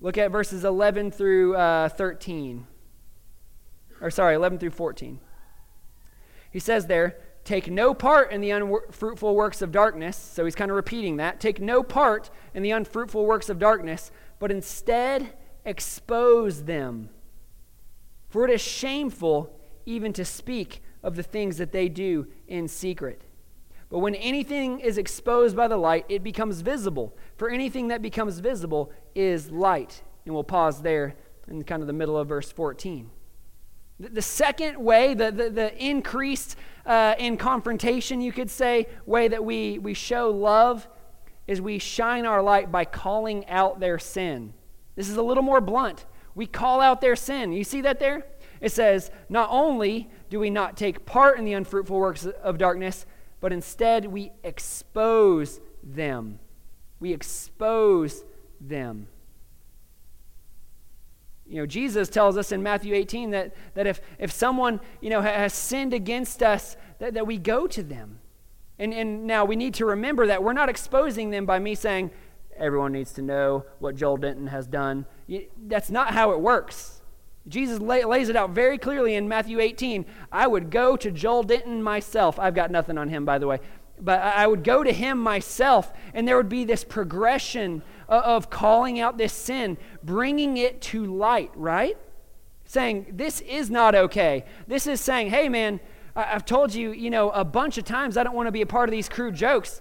[0.00, 2.66] Look at verses 11 through uh, 13.
[4.00, 5.18] Or, sorry, 11 through 14.
[6.50, 10.16] He says there, Take no part in the unfruitful works of darkness.
[10.18, 11.40] So he's kind of repeating that.
[11.40, 15.32] Take no part in the unfruitful works of darkness, but instead
[15.64, 17.08] expose them.
[18.28, 23.22] For it is shameful even to speak of the things that they do in secret.
[23.90, 27.16] But when anything is exposed by the light, it becomes visible.
[27.36, 30.02] For anything that becomes visible is light.
[30.26, 31.16] And we'll pause there
[31.48, 33.10] in kind of the middle of verse 14.
[33.98, 39.44] The second way, the, the, the increased uh, in confrontation, you could say, way that
[39.44, 40.86] we, we show love
[41.48, 44.52] is we shine our light by calling out their sin.
[44.94, 46.04] This is a little more blunt.
[46.34, 47.52] We call out their sin.
[47.52, 48.26] You see that there?
[48.60, 53.06] It says, Not only do we not take part in the unfruitful works of darkness,
[53.40, 56.38] but instead we expose them.
[57.00, 58.24] We expose
[58.60, 59.08] them.
[61.46, 65.22] You know, Jesus tells us in Matthew 18 that, that if, if someone, you know,
[65.22, 68.18] has sinned against us, that, that we go to them.
[68.78, 72.10] And, and now we need to remember that we're not exposing them by me saying,
[72.56, 75.06] everyone needs to know what Joel Denton has done.
[75.66, 77.00] That's not how it works.
[77.48, 80.04] Jesus lay, lays it out very clearly in Matthew 18.
[80.30, 82.38] I would go to Joel Denton myself.
[82.38, 83.58] I've got nothing on him, by the way.
[84.00, 89.00] But I would go to him myself, and there would be this progression of calling
[89.00, 91.96] out this sin, bringing it to light, right?
[92.64, 94.44] Saying, this is not okay.
[94.66, 95.80] This is saying, hey, man,
[96.14, 98.66] I've told you, you know, a bunch of times I don't want to be a
[98.66, 99.80] part of these crude jokes.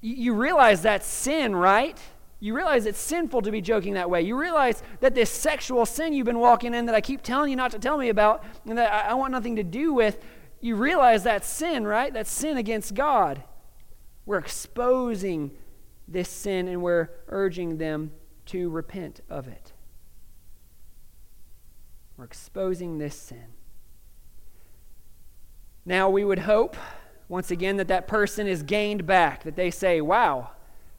[0.00, 1.98] You realize that's sin, right?
[2.38, 4.22] You realize it's sinful to be joking that way.
[4.22, 7.56] You realize that this sexual sin you've been walking in that I keep telling you
[7.56, 10.22] not to tell me about and that I, want nothing to do with,
[10.60, 12.12] you realize that's sin, right?
[12.12, 13.42] That's sin against God.
[14.26, 15.52] We're exposing
[16.06, 18.12] this sin and we're urging them
[18.46, 19.72] to repent of it.
[22.16, 23.46] We're exposing this sin.
[25.84, 26.76] Now, we would hope,
[27.28, 30.50] once again, that that person is gained back, that they say, wow,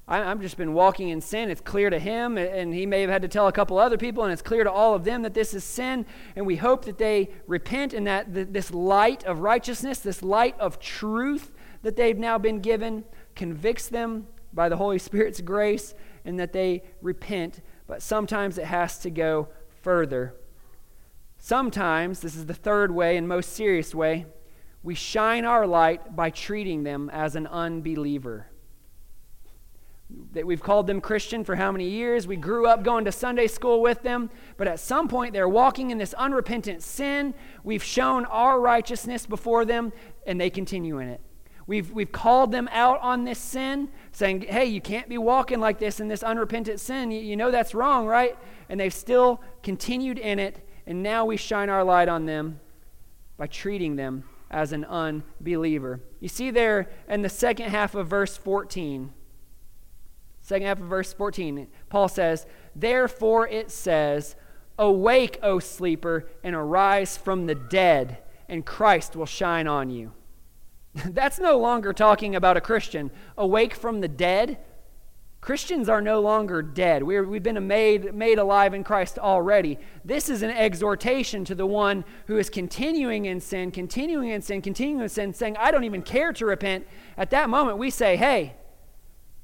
[0.09, 1.49] I've just been walking in sin.
[1.49, 4.23] It's clear to him, and he may have had to tell a couple other people,
[4.23, 6.05] and it's clear to all of them that this is sin.
[6.37, 10.79] And we hope that they repent and that this light of righteousness, this light of
[10.79, 11.51] truth
[11.81, 13.03] that they've now been given,
[13.35, 15.93] convicts them by the Holy Spirit's grace
[16.23, 17.59] and that they repent.
[17.85, 19.49] But sometimes it has to go
[19.81, 20.35] further.
[21.37, 24.25] Sometimes, this is the third way and most serious way,
[24.83, 28.47] we shine our light by treating them as an unbeliever.
[30.31, 32.27] That we've called them Christian for how many years?
[32.27, 35.91] We grew up going to Sunday school with them, but at some point they're walking
[35.91, 37.33] in this unrepentant sin.
[37.63, 39.91] We've shown our righteousness before them,
[40.25, 41.21] and they continue in it.
[41.67, 45.79] We've, we've called them out on this sin, saying, hey, you can't be walking like
[45.79, 47.11] this in this unrepentant sin.
[47.11, 48.37] You, you know that's wrong, right?
[48.69, 52.61] And they've still continued in it, and now we shine our light on them
[53.35, 55.99] by treating them as an unbeliever.
[56.21, 59.13] You see there in the second half of verse 14,
[60.47, 64.37] second half of verse 14, Paul says, Therefore it says,
[64.79, 70.13] Awake, O sleeper, and arise from the dead, and Christ will shine on you.
[71.05, 74.57] That's no longer talking about a Christian awake from the dead.
[75.41, 77.03] Christians are no longer dead.
[77.03, 79.77] we have been made, made alive in Christ already.
[80.05, 84.61] This is an exhortation to the one who is continuing in sin, continuing in sin,
[84.61, 86.87] continuing in sin, saying, I don't even care to repent.
[87.17, 88.55] At that moment, we say, Hey,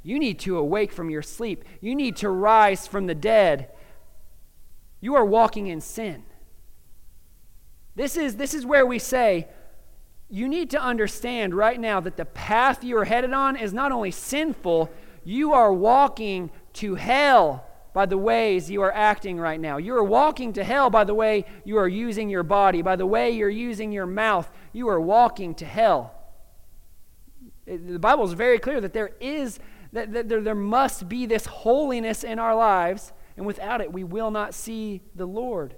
[0.03, 1.63] you need to awake from your sleep.
[1.81, 3.69] You need to rise from the dead.
[4.99, 6.23] You are walking in sin.
[7.95, 9.47] This is, this is where we say,
[10.29, 13.91] you need to understand right now that the path you are headed on is not
[13.91, 14.89] only sinful,
[15.23, 19.77] you are walking to hell by the ways you are acting right now.
[19.77, 23.05] You are walking to hell by the way you are using your body, by the
[23.05, 24.49] way you're using your mouth.
[24.73, 26.15] You are walking to hell.
[27.67, 29.59] the Bible is very clear that there is
[29.93, 34.53] that, there must be this holiness in our lives, and without it we will not
[34.53, 35.75] see the Lord.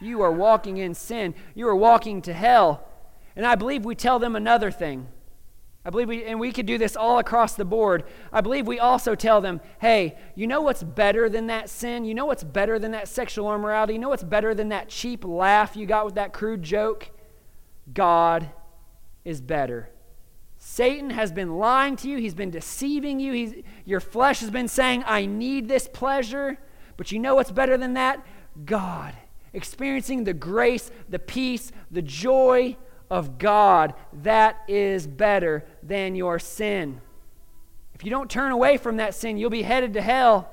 [0.00, 1.34] You are walking in sin.
[1.54, 2.86] You are walking to hell.
[3.36, 5.08] And I believe we tell them another thing.
[5.84, 8.04] I believe we, and we could do this all across the board.
[8.32, 12.04] I believe we also tell them, hey, you know what's better than that sin?
[12.04, 13.94] You know what's better than that sexual immorality?
[13.94, 17.10] You know what's better than that cheap laugh you got with that crude joke?
[17.92, 18.50] God
[19.24, 19.90] is better.
[20.72, 23.32] Satan has been lying to you, he's been deceiving you.
[23.32, 23.54] He's,
[23.84, 26.58] your flesh has been saying, I need this pleasure.
[26.96, 28.24] But you know what's better than that?
[28.64, 29.14] God
[29.52, 32.76] experiencing the grace, the peace, the joy
[33.10, 37.00] of God, that is better than your sin.
[37.92, 40.52] If you don't turn away from that sin, you'll be headed to hell.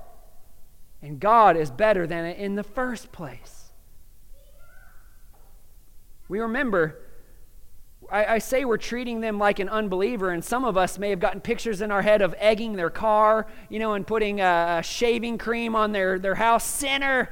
[0.99, 3.71] And God is better than it in the first place.
[6.27, 7.03] We remember,
[8.11, 11.19] I, I, say we're treating them like an unbeliever, and some of us may have
[11.19, 14.83] gotten pictures in our head of egging their car, you know, and putting uh, a
[14.83, 16.65] shaving cream on their, their house.
[16.65, 17.29] Sinner,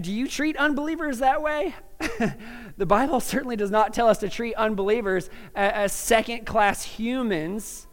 [0.00, 1.74] do you treat unbelievers that way?
[2.76, 7.86] the Bible certainly does not tell us to treat unbelievers uh, as second class humans.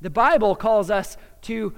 [0.00, 1.74] The Bible calls us to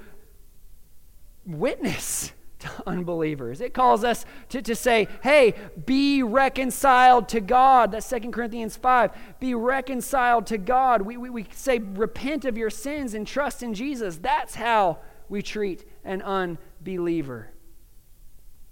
[1.47, 3.61] witness to unbelievers.
[3.61, 5.55] It calls us to, to say, hey,
[5.87, 7.93] be reconciled to God.
[7.93, 9.11] That's 2 Corinthians 5.
[9.41, 11.03] Be reconciled to God.
[11.03, 14.19] We, we, we say, repent of your sins and trust in Jesus.
[14.19, 14.99] That's how
[15.29, 17.53] we treat an unbeliever.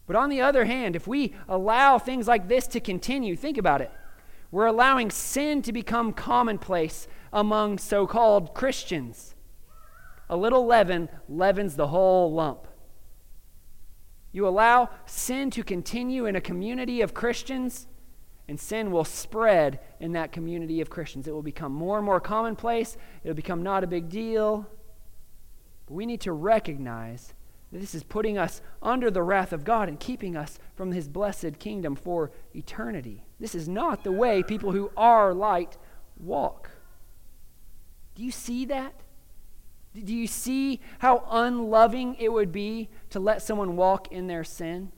[0.07, 3.83] But on the other hand, if we allow things like this to continue, think about
[3.83, 3.91] it.
[4.51, 9.35] We're allowing sin to become commonplace among so called Christians.
[10.31, 12.67] A little leaven leavens the whole lump.
[14.39, 17.89] You allow sin to continue in a community of Christians,
[18.47, 21.27] and sin will spread in that community of Christians.
[21.27, 24.65] It will become more and more commonplace, it'll become not a big deal.
[25.87, 27.35] But we need to recognize
[27.73, 31.09] that this is putting us under the wrath of God and keeping us from his
[31.09, 33.25] blessed kingdom for eternity.
[33.41, 35.77] This is not the way people who are light
[36.17, 36.71] walk.
[38.15, 39.03] Do you see that?
[40.05, 44.93] Do you see how unloving it would be to let someone walk in their sin?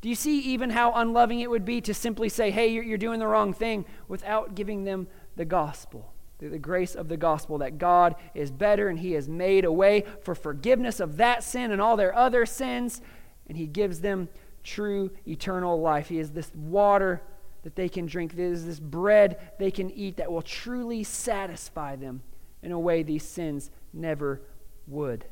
[0.00, 2.98] Do you see even how unloving it would be to simply say, hey, you're, you're
[2.98, 5.06] doing the wrong thing without giving them
[5.36, 6.12] the gospel?
[6.38, 9.72] The, the grace of the gospel that God is better and He has made a
[9.72, 13.00] way for forgiveness of that sin and all their other sins,
[13.46, 14.28] and He gives them
[14.64, 16.08] true eternal life.
[16.08, 17.22] He is this water
[17.62, 21.94] that they can drink, There is this bread they can eat that will truly satisfy
[21.94, 22.22] them
[22.60, 24.42] in a way these sins never
[24.86, 25.24] would.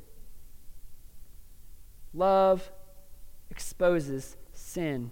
[2.13, 2.71] Love
[3.51, 5.11] exposes sin.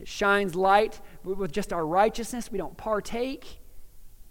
[0.00, 2.50] It shines light with just our righteousness.
[2.50, 3.60] We don't partake,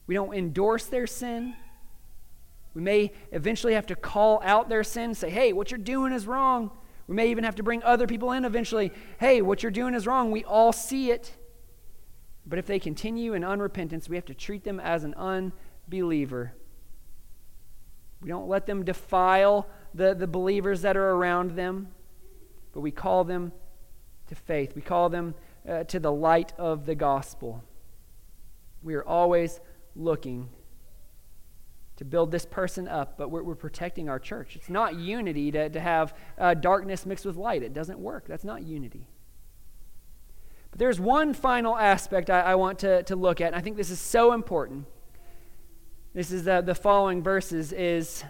[0.08, 1.56] we don't endorse their sin.
[2.74, 6.26] We may eventually have to call out their sin, say, hey, what you're doing is
[6.26, 6.72] wrong.
[7.08, 8.92] We may even have to bring other people in eventually.
[9.20, 10.32] Hey, what you're doing is wrong.
[10.32, 11.36] We all see it.
[12.46, 16.54] But if they continue in unrepentance, we have to treat them as an unbeliever.
[18.24, 21.90] We don't let them defile the, the believers that are around them,
[22.72, 23.52] but we call them
[24.28, 24.76] to faith.
[24.76, 25.36] We call them
[25.68, 27.64] uh, to the light of the gospel.
[28.82, 29.60] We are always
[29.96, 30.50] looking
[31.98, 34.56] to build this person up, but we're, we're protecting our church.
[34.56, 37.62] It's not unity to, to have uh, darkness mixed with light.
[37.62, 38.26] It doesn't work.
[38.28, 39.06] That's not unity.
[40.72, 43.78] But there's one final aspect I, I want to, to look at, and I think
[43.78, 44.86] this is so important
[46.14, 48.24] this is the, the following verses is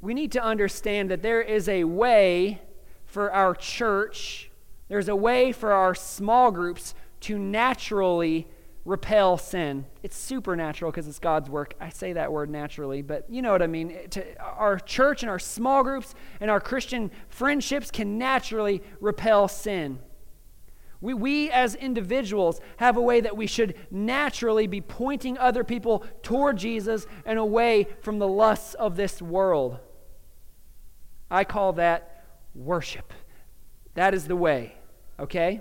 [0.00, 2.60] we need to understand that there is a way
[3.06, 4.50] for our church
[4.88, 8.46] there's a way for our small groups to naturally
[8.84, 9.86] repel sin.
[10.02, 11.72] It's supernatural because it's god's work.
[11.80, 14.08] I say that word naturally but you know what i mean.
[14.10, 20.00] To, our church and our small groups and our christian friendships can naturally repel sin
[21.00, 26.04] we, we as individuals have a way that we should naturally be pointing other people
[26.22, 29.78] toward Jesus and away from the lusts of this world.
[31.30, 32.24] I call that
[32.54, 33.12] worship.
[33.94, 34.76] That is the way,
[35.18, 35.60] okay?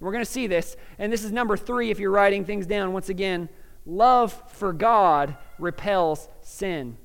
[0.00, 2.92] We're going to see this, and this is number three if you're writing things down.
[2.92, 3.48] Once again,
[3.86, 6.98] love for God repels sin.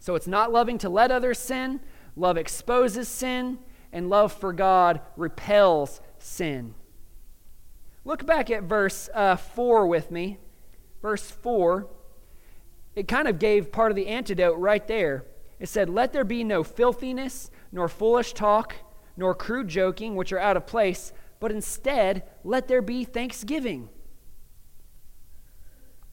[0.00, 1.80] So it's not loving to let others sin,
[2.14, 3.58] love exposes sin,
[3.92, 6.74] and love for God repels sin.
[8.06, 10.38] Look back at verse uh, 4 with me.
[11.02, 11.88] Verse 4,
[12.94, 15.24] it kind of gave part of the antidote right there.
[15.58, 18.76] It said, Let there be no filthiness, nor foolish talk,
[19.16, 23.88] nor crude joking, which are out of place, but instead let there be thanksgiving.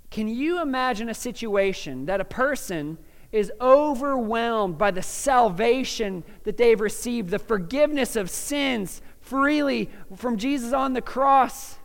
[0.09, 2.97] Can you imagine a situation that a person
[3.31, 10.73] is overwhelmed by the salvation that they've received, the forgiveness of sins freely from Jesus
[10.73, 11.77] on the cross?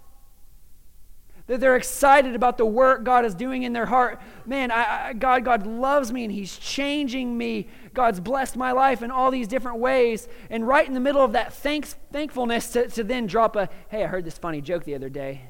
[1.49, 4.21] That they're excited about the work God is doing in their heart.
[4.47, 7.69] Man, I, I, God, God loves me and He's changing me.
[7.95, 10.29] God's blessed my life in all these different ways.
[10.51, 14.05] And right in the middle of that thanks, thankfulness, to, to then drop a, hey,
[14.05, 15.43] I heard this funny joke the other day.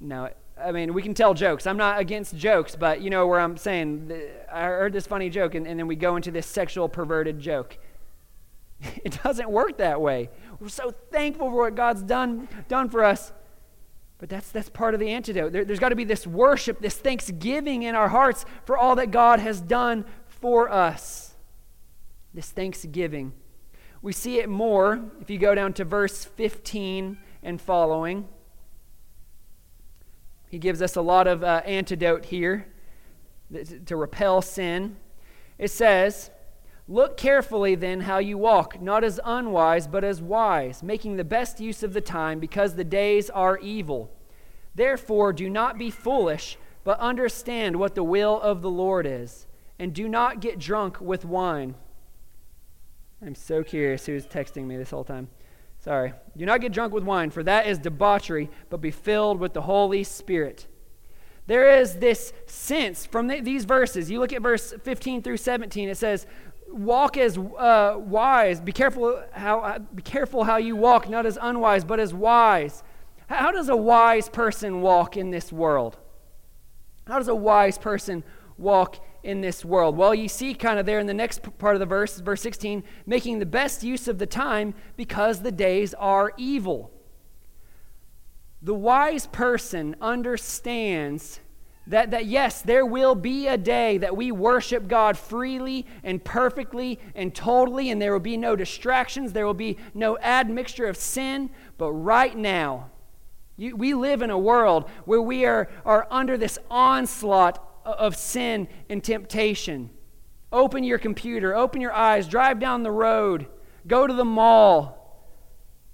[0.00, 1.66] No, I mean, we can tell jokes.
[1.66, 4.12] I'm not against jokes, but you know where I'm saying,
[4.50, 7.76] I heard this funny joke, and, and then we go into this sexual perverted joke.
[9.04, 10.30] It doesn't work that way.
[10.58, 13.30] We're so thankful for what God's done, done for us.
[14.20, 15.52] But that's, that's part of the antidote.
[15.52, 19.10] There, has got to be this worship, this thanksgiving in our hearts for all that
[19.10, 21.34] God has done for us.
[22.34, 23.32] This thanksgiving.
[24.02, 28.28] We see it more if you go down to verse 15 and following.
[30.50, 32.66] He gives us a lot of uh, antidote here
[33.86, 34.96] to repel sin.
[35.56, 36.30] It says,
[36.90, 41.60] Look carefully then how you walk, not as unwise, but as wise, making the best
[41.60, 44.10] use of the time, because the days are evil.
[44.74, 49.46] Therefore, do not be foolish, but understand what the will of the Lord is,
[49.78, 51.76] and do not get drunk with wine.
[53.24, 55.28] I'm so curious who's texting me this whole time.
[55.78, 56.12] Sorry.
[56.36, 59.62] Do not get drunk with wine, for that is debauchery, but be filled with the
[59.62, 60.66] Holy Spirit.
[61.46, 64.08] There is this sense from the, these verses.
[64.08, 66.26] You look at verse 15 through 17, it says,
[66.72, 68.60] walk as uh, wise.
[68.60, 72.82] Be careful how be careful how you walk, not as unwise, but as wise.
[73.28, 75.98] How does a wise person walk in this world?
[77.06, 78.24] How does a wise person
[78.58, 79.96] walk in this world?
[79.96, 82.82] Well, you see kind of there in the next part of the verse, verse 16,
[83.06, 86.90] making the best use of the time because the days are evil.
[88.62, 91.40] The wise person understands
[91.86, 97.00] that, that yes, there will be a day that we worship God freely and perfectly
[97.14, 101.50] and totally, and there will be no distractions, there will be no admixture of sin.
[101.78, 102.90] But right now,
[103.56, 108.68] you, we live in a world where we are, are under this onslaught of sin
[108.88, 109.90] and temptation.
[110.52, 113.46] Open your computer, open your eyes, drive down the road,
[113.86, 114.96] go to the mall.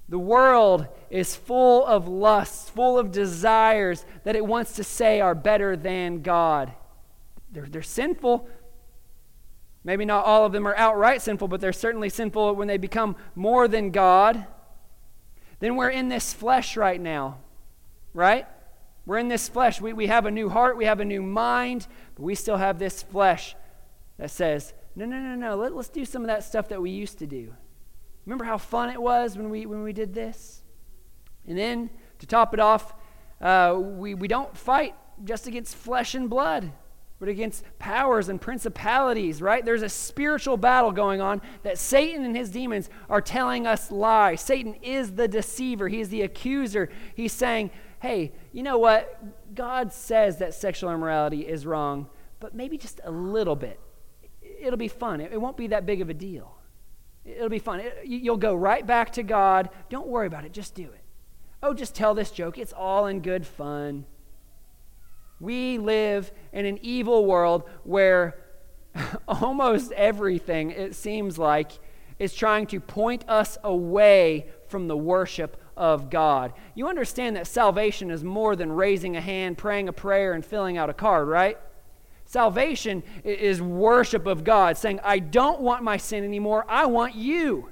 [0.09, 5.35] The world is full of lusts, full of desires that it wants to say are
[5.35, 6.73] better than God.
[7.53, 8.49] They're, they're sinful.
[9.85, 13.17] Maybe not all of them are outright sinful, but they're certainly sinful when they become
[13.35, 14.47] more than God.
[15.61, 17.39] Then we're in this flesh right now,
[18.13, 18.47] right?
[19.07, 19.81] We're in this flesh.
[19.81, 21.87] We, we have a new heart, we have a new mind,
[22.17, 23.55] but we still have this flesh
[24.19, 26.91] that says, no, no, no, no, Let, let's do some of that stuff that we
[26.91, 27.55] used to do.
[28.25, 30.63] Remember how fun it was when we, when we did this?
[31.47, 32.95] And then, to top it off,
[33.41, 34.95] uh, we, we don't fight
[35.25, 36.73] just against flesh and blood,
[37.19, 39.65] but against powers and principalities, right?
[39.65, 44.41] There's a spiritual battle going on that Satan and his demons are telling us lies.
[44.41, 46.91] Satan is the deceiver, he is the accuser.
[47.15, 47.71] He's saying,
[48.01, 49.55] hey, you know what?
[49.55, 52.09] God says that sexual immorality is wrong,
[52.41, 53.81] but maybe just a little bit.
[54.43, 56.53] It'll be fun, it, won't be that big of a deal.
[57.25, 57.83] It'll be fun.
[58.05, 59.71] You'll go right back to God.
[59.91, 61.03] Don't worry about it, just do it.
[61.63, 62.59] Oh, just tell this joke.
[62.59, 64.05] It's all in good fun.
[65.41, 68.39] We live in an evil world where
[69.29, 71.73] almost everything, it seems like,
[72.19, 76.55] is trying to point us away from the worship of God.
[76.75, 80.79] You understand that salvation is more than raising a hand, praying a prayer, and filling
[80.79, 81.59] out a card, right?
[82.25, 87.71] Salvation is worship of God, saying, I don't want my sin anymore, I want you.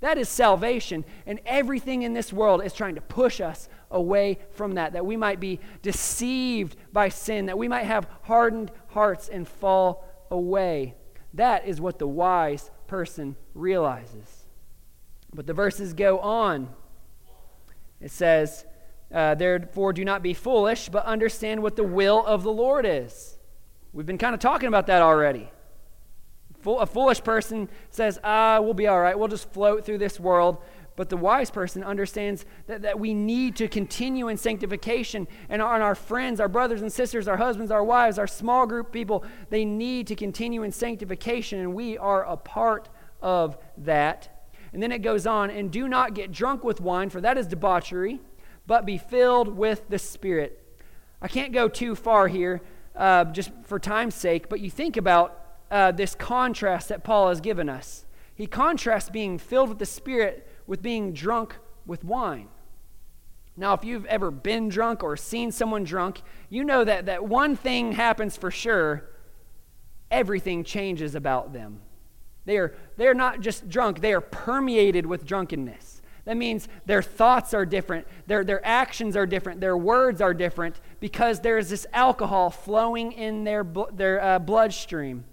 [0.00, 1.04] That is salvation.
[1.26, 5.16] And everything in this world is trying to push us away from that, that we
[5.16, 10.94] might be deceived by sin, that we might have hardened hearts and fall away.
[11.34, 14.46] That is what the wise person realizes.
[15.34, 16.68] But the verses go on.
[18.00, 18.64] It says,
[19.12, 23.38] uh, Therefore, do not be foolish, but understand what the will of the Lord is.
[23.92, 25.50] We've been kind of talking about that already.
[26.66, 29.18] A foolish person says, ah, we'll be all right.
[29.18, 30.58] We'll just float through this world.
[30.96, 35.28] But the wise person understands that, that we need to continue in sanctification.
[35.48, 38.92] And and our friends, our brothers and sisters, our husbands, our wives, our small group
[38.92, 41.60] people, they need to continue in sanctification.
[41.60, 42.88] And we are a part
[43.20, 44.48] of that.
[44.72, 47.46] And then it goes on, and do not get drunk with wine, for that is
[47.46, 48.20] debauchery,
[48.66, 50.62] but be filled with the Spirit.
[51.22, 52.60] I can't go too far here
[52.94, 57.40] uh, just for time's sake, but you think about uh, this contrast that Paul has
[57.40, 58.04] given us.
[58.34, 61.56] He contrasts being filled with the Spirit with being drunk
[61.86, 62.48] with wine.
[63.56, 67.56] Now, if you've ever been drunk or seen someone drunk, you know that, that one
[67.56, 69.08] thing happens for sure
[70.10, 71.80] everything changes about them.
[72.44, 76.00] They are, they are not just drunk, they are permeated with drunkenness.
[76.26, 80.80] That means their thoughts are different, their, their actions are different, their words are different
[81.00, 85.24] because there is this alcohol flowing in their, their uh, bloodstream.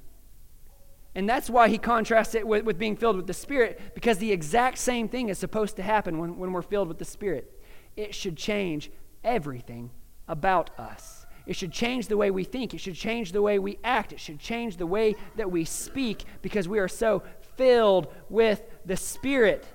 [1.16, 4.32] And that's why he contrasts it with, with being filled with the Spirit, because the
[4.32, 7.62] exact same thing is supposed to happen when, when we're filled with the Spirit.
[7.96, 8.92] It should change
[9.24, 9.92] everything
[10.28, 11.26] about us.
[11.46, 12.74] It should change the way we think.
[12.74, 14.14] It should change the way we act.
[14.14, 17.22] It should change the way that we speak because we are so
[17.58, 19.68] filled with the Spirit.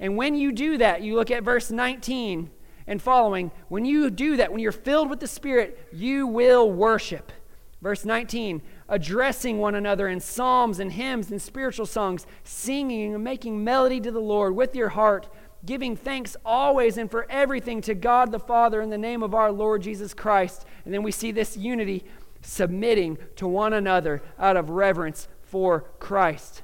[0.00, 2.50] And when you do that, you look at verse 19
[2.86, 3.50] and following.
[3.68, 7.30] When you do that, when you're filled with the Spirit, you will worship.
[7.82, 8.62] Verse 19
[8.92, 14.10] addressing one another in psalms and hymns and spiritual songs, singing and making melody to
[14.10, 15.30] the Lord with your heart,
[15.64, 19.50] giving thanks always and for everything to God the Father in the name of our
[19.50, 20.66] Lord Jesus Christ.
[20.84, 22.04] And then we see this unity
[22.42, 26.62] submitting to one another out of reverence for Christ.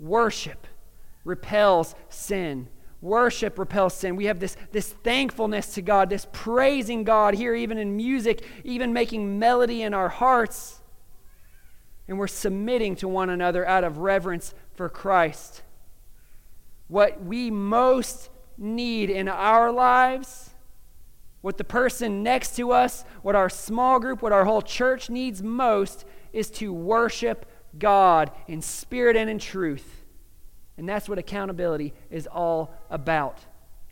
[0.00, 0.66] Worship
[1.24, 2.66] repels sin.
[3.00, 4.16] Worship repels sin.
[4.16, 8.92] We have this, this thankfulness to God, this praising God here, even in music, even
[8.92, 10.80] making melody in our hearts.
[12.08, 15.62] And we're submitting to one another out of reverence for Christ.
[16.88, 20.50] What we most need in our lives,
[21.42, 25.42] what the person next to us, what our small group, what our whole church needs
[25.42, 27.46] most, is to worship
[27.78, 30.05] God in spirit and in truth.
[30.78, 33.44] And that's what accountability is all about.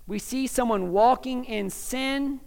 [0.06, 2.40] We see someone walking in sin.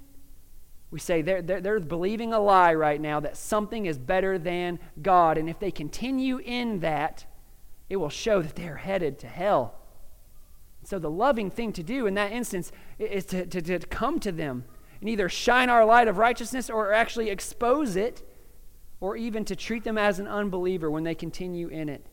[0.91, 4.79] We say they're, they're, they're, believing a lie right now that something is better than
[5.01, 5.37] God.
[5.37, 7.25] And if they continue in that,
[7.89, 9.73] it will show that they're headed to hell.
[10.83, 14.31] So, the loving thing to do in that instance is to, to, to come to
[14.31, 14.63] them
[15.01, 18.23] and either shine our light of righteousness or actually expose it,
[18.99, 22.05] or even to treat them as an unbeliever when they continue in it.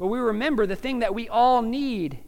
[0.00, 2.20] But we remember the thing that we all need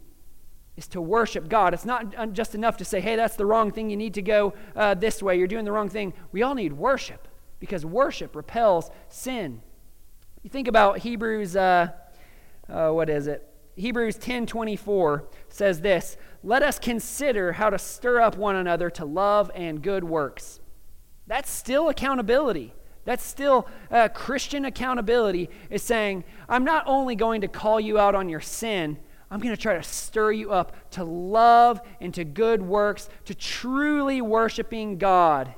[0.76, 1.72] is to worship God.
[1.72, 3.88] It's not just enough to say, hey, that's the wrong thing.
[3.88, 5.38] You need to go uh, this way.
[5.38, 6.12] You're doing the wrong thing.
[6.32, 7.28] We all need worship
[7.60, 9.62] because worship repels sin.
[10.42, 11.92] You think about Hebrews, uh,
[12.68, 13.48] uh, what is it?
[13.76, 19.50] Hebrews 10:24 says this, "Let us consider how to stir up one another to love
[19.54, 20.60] and good works."
[21.26, 22.74] That's still accountability.
[23.04, 28.14] That's still uh, Christian accountability, is saying, I'm not only going to call you out
[28.14, 28.98] on your sin,
[29.30, 33.34] I'm going to try to stir you up to love and to good works, to
[33.34, 35.54] truly worshiping God,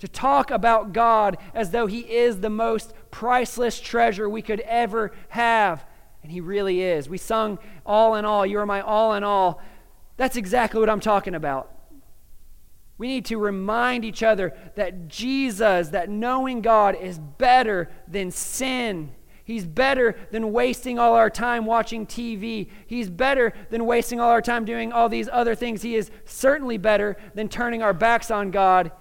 [0.00, 5.12] to talk about God as though He is the most priceless treasure we could ever
[5.30, 5.84] have.
[6.22, 7.08] And He really is.
[7.08, 9.62] We sung, All in All, You are my all in all.
[10.16, 11.70] That's exactly what I'm talking about.
[12.96, 19.10] We need to remind each other that Jesus, that knowing God, is better than sin.
[19.44, 22.70] He's better than wasting all our time watching TV.
[22.86, 25.82] He's better than wasting all our time doing all these other things.
[25.82, 28.92] He is certainly better than turning our backs on God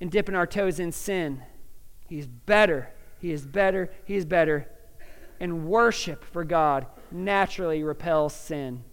[0.00, 1.42] and dipping our toes in sin.
[2.08, 2.90] He's better.
[3.18, 3.92] He is better.
[4.04, 4.68] He is better.
[5.40, 8.84] And worship for God naturally repels sin.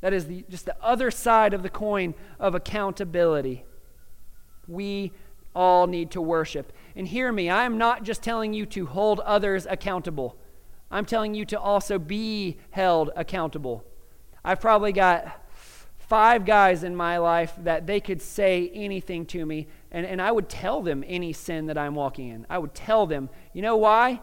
[0.00, 3.64] That is the, just the other side of the coin of accountability
[4.70, 5.12] we
[5.54, 6.72] all need to worship.
[6.94, 10.36] And hear me, I am not just telling you to hold others accountable,
[10.90, 13.84] I'm telling you to also be held accountable.
[14.44, 15.40] I've probably got
[16.10, 20.32] five guys in my life that they could say anything to me, and, and I
[20.32, 22.46] would tell them any sin that I'm walking in.
[22.50, 24.20] I would tell them, you know why?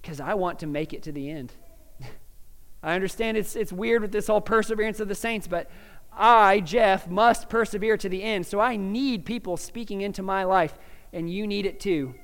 [0.00, 1.52] Because I want to make it to the end.
[2.82, 5.70] I understand it's, it's weird with this whole perseverance of the saints, but
[6.16, 8.46] I, Jeff, must persevere to the end.
[8.46, 10.78] So I need people speaking into my life,
[11.12, 12.14] and you need it too.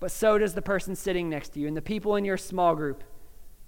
[0.00, 2.74] But so does the person sitting next to you and the people in your small
[2.76, 3.02] group.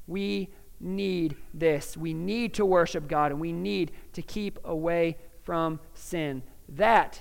[0.06, 1.96] We need this.
[1.96, 6.42] We need to worship God, and we need to keep away from sin.
[6.68, 7.20] That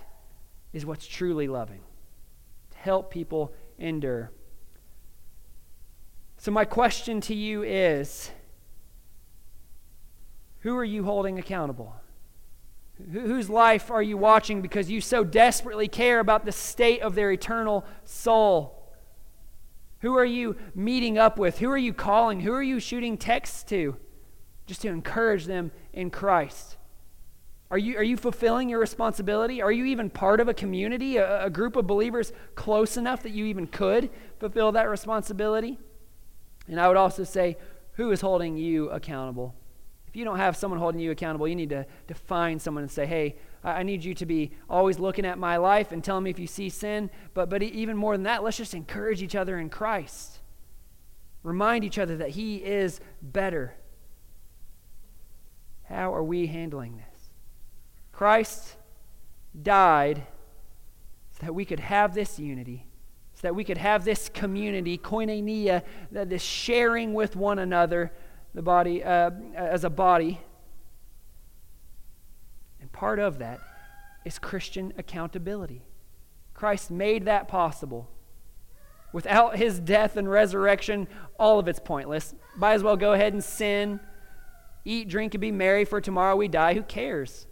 [0.72, 1.82] is what's truly loving,
[2.72, 4.32] to help people endure.
[6.38, 8.32] So, my question to you is
[10.60, 11.99] who are you holding accountable?
[13.12, 17.32] Whose life are you watching because you so desperately care about the state of their
[17.32, 18.94] eternal soul?
[20.02, 21.60] Who are you meeting up with?
[21.60, 22.42] Who are you calling?
[22.42, 23.96] Who are you shooting texts to?
[24.66, 26.78] Just to encourage them in Christ.
[27.72, 29.62] Are you, are you fulfilling your responsibility?
[29.62, 33.32] Are you even part of a community, a, a group of believers close enough that
[33.32, 35.78] you even could fulfill that responsibility?
[36.68, 37.58] And I would also say,
[37.94, 39.56] who is holding you accountable?
[40.10, 42.92] If you don't have someone holding you accountable, you need to, to find someone and
[42.92, 46.32] say, hey, I need you to be always looking at my life and telling me
[46.32, 47.12] if you see sin.
[47.36, 50.40] But, but even more than that, let's just encourage each other in Christ.
[51.44, 53.76] Remind each other that He is better.
[55.84, 57.30] How are we handling this?
[58.12, 58.78] Christ
[59.62, 60.24] died
[61.32, 62.88] so that we could have this unity,
[63.36, 68.12] so that we could have this community, koinonia, this sharing with one another
[68.54, 70.40] the body uh, as a body.
[72.82, 73.60] And part of that
[74.26, 75.82] is Christian accountability.
[76.54, 78.10] Christ made that possible.
[79.12, 81.08] Without his death and resurrection,
[81.40, 82.36] all of it's pointless.
[82.56, 84.00] Might as well go ahead and sin,
[84.86, 86.74] eat, drink, and be merry, for tomorrow we die.
[86.74, 87.48] Who cares?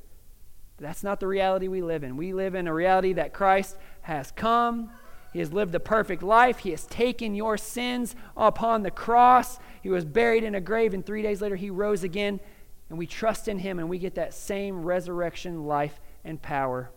[0.78, 2.18] That's not the reality we live in.
[2.18, 4.91] We live in a reality that Christ has come,
[5.34, 6.60] he has lived a perfect life.
[6.60, 9.60] He has taken your sins upon the cross.
[9.88, 12.41] He was buried in a grave, and three days later, he rose again.
[12.89, 16.91] And we trust in him, and we get that same resurrection life and power.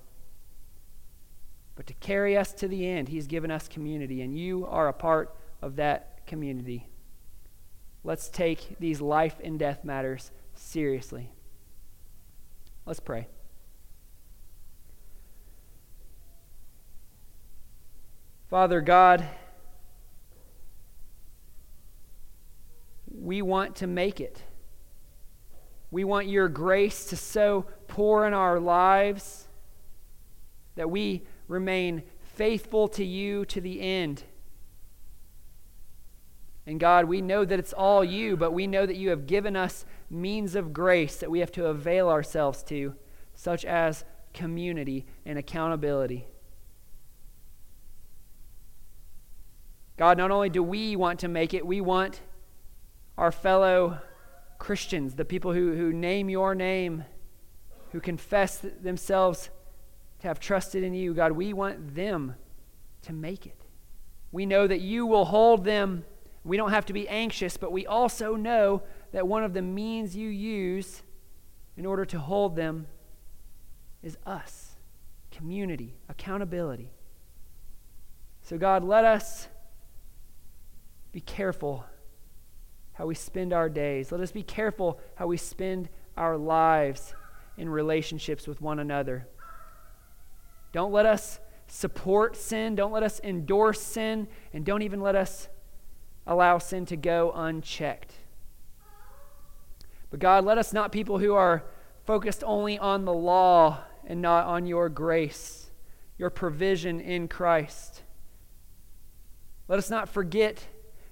[1.77, 4.93] But to carry us to the end, he's given us community, and you are a
[4.93, 6.89] part of that community.
[8.03, 11.31] Let's take these life and death matters seriously.
[12.87, 13.29] Let's pray.
[18.49, 19.29] Father God,
[23.11, 24.43] we want to make it.
[25.91, 29.49] We want your grace to so pour in our lives
[30.77, 34.23] that we remain faithful to you to the end.
[36.67, 39.57] And God, we know that it's all you, but we know that you have given
[39.57, 42.95] us means of grace that we have to avail ourselves to,
[43.35, 46.29] such as community and accountability.
[49.97, 52.21] God, not only do we want to make it, we want
[53.17, 54.01] our fellow
[54.59, 57.05] Christians, the people who, who name your name,
[57.93, 59.51] who confess themselves
[60.21, 62.35] to have trusted in you, God, we want them
[63.03, 63.65] to make it.
[64.33, 66.05] We know that you will hold them.
[66.45, 68.83] We don't have to be anxious, but we also know
[69.13, 71.03] that one of the means you use
[71.77, 72.87] in order to hold them
[74.03, 74.77] is us
[75.31, 76.91] community, accountability.
[78.43, 79.49] So, God, let us
[81.13, 81.85] be careful
[83.01, 84.13] how we spend our days.
[84.13, 85.89] Let us be careful how we spend
[86.19, 87.15] our lives
[87.57, 89.27] in relationships with one another.
[90.73, 92.75] Don't let us support sin.
[92.75, 94.29] Don't let us endorse sin.
[94.53, 95.49] And don't even let us
[96.27, 98.13] allow sin to go unchecked.
[100.11, 101.65] But God, let us not people who are
[102.05, 105.71] focused only on the law and not on your grace,
[106.19, 108.03] your provision in Christ.
[109.69, 110.67] Let us not forget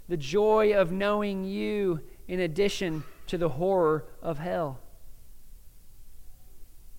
[0.09, 4.81] the joy of knowing you in addition to the horror of hell.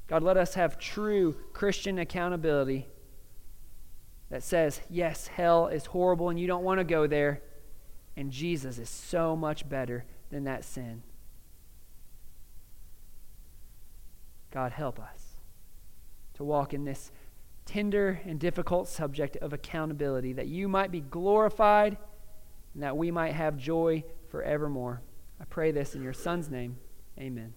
[0.08, 2.88] God, let us have true Christian accountability
[4.30, 7.42] that says, yes, hell is horrible and you don't want to go there,
[8.16, 11.04] and Jesus is so much better than that sin.
[14.52, 15.24] God, help us
[16.36, 17.12] to walk in this
[17.66, 21.98] tender and difficult subject of accountability, that you might be glorified
[22.80, 25.02] and that we might have joy forevermore.
[25.38, 26.78] I pray this in your Son's name.
[27.20, 27.54] Amen.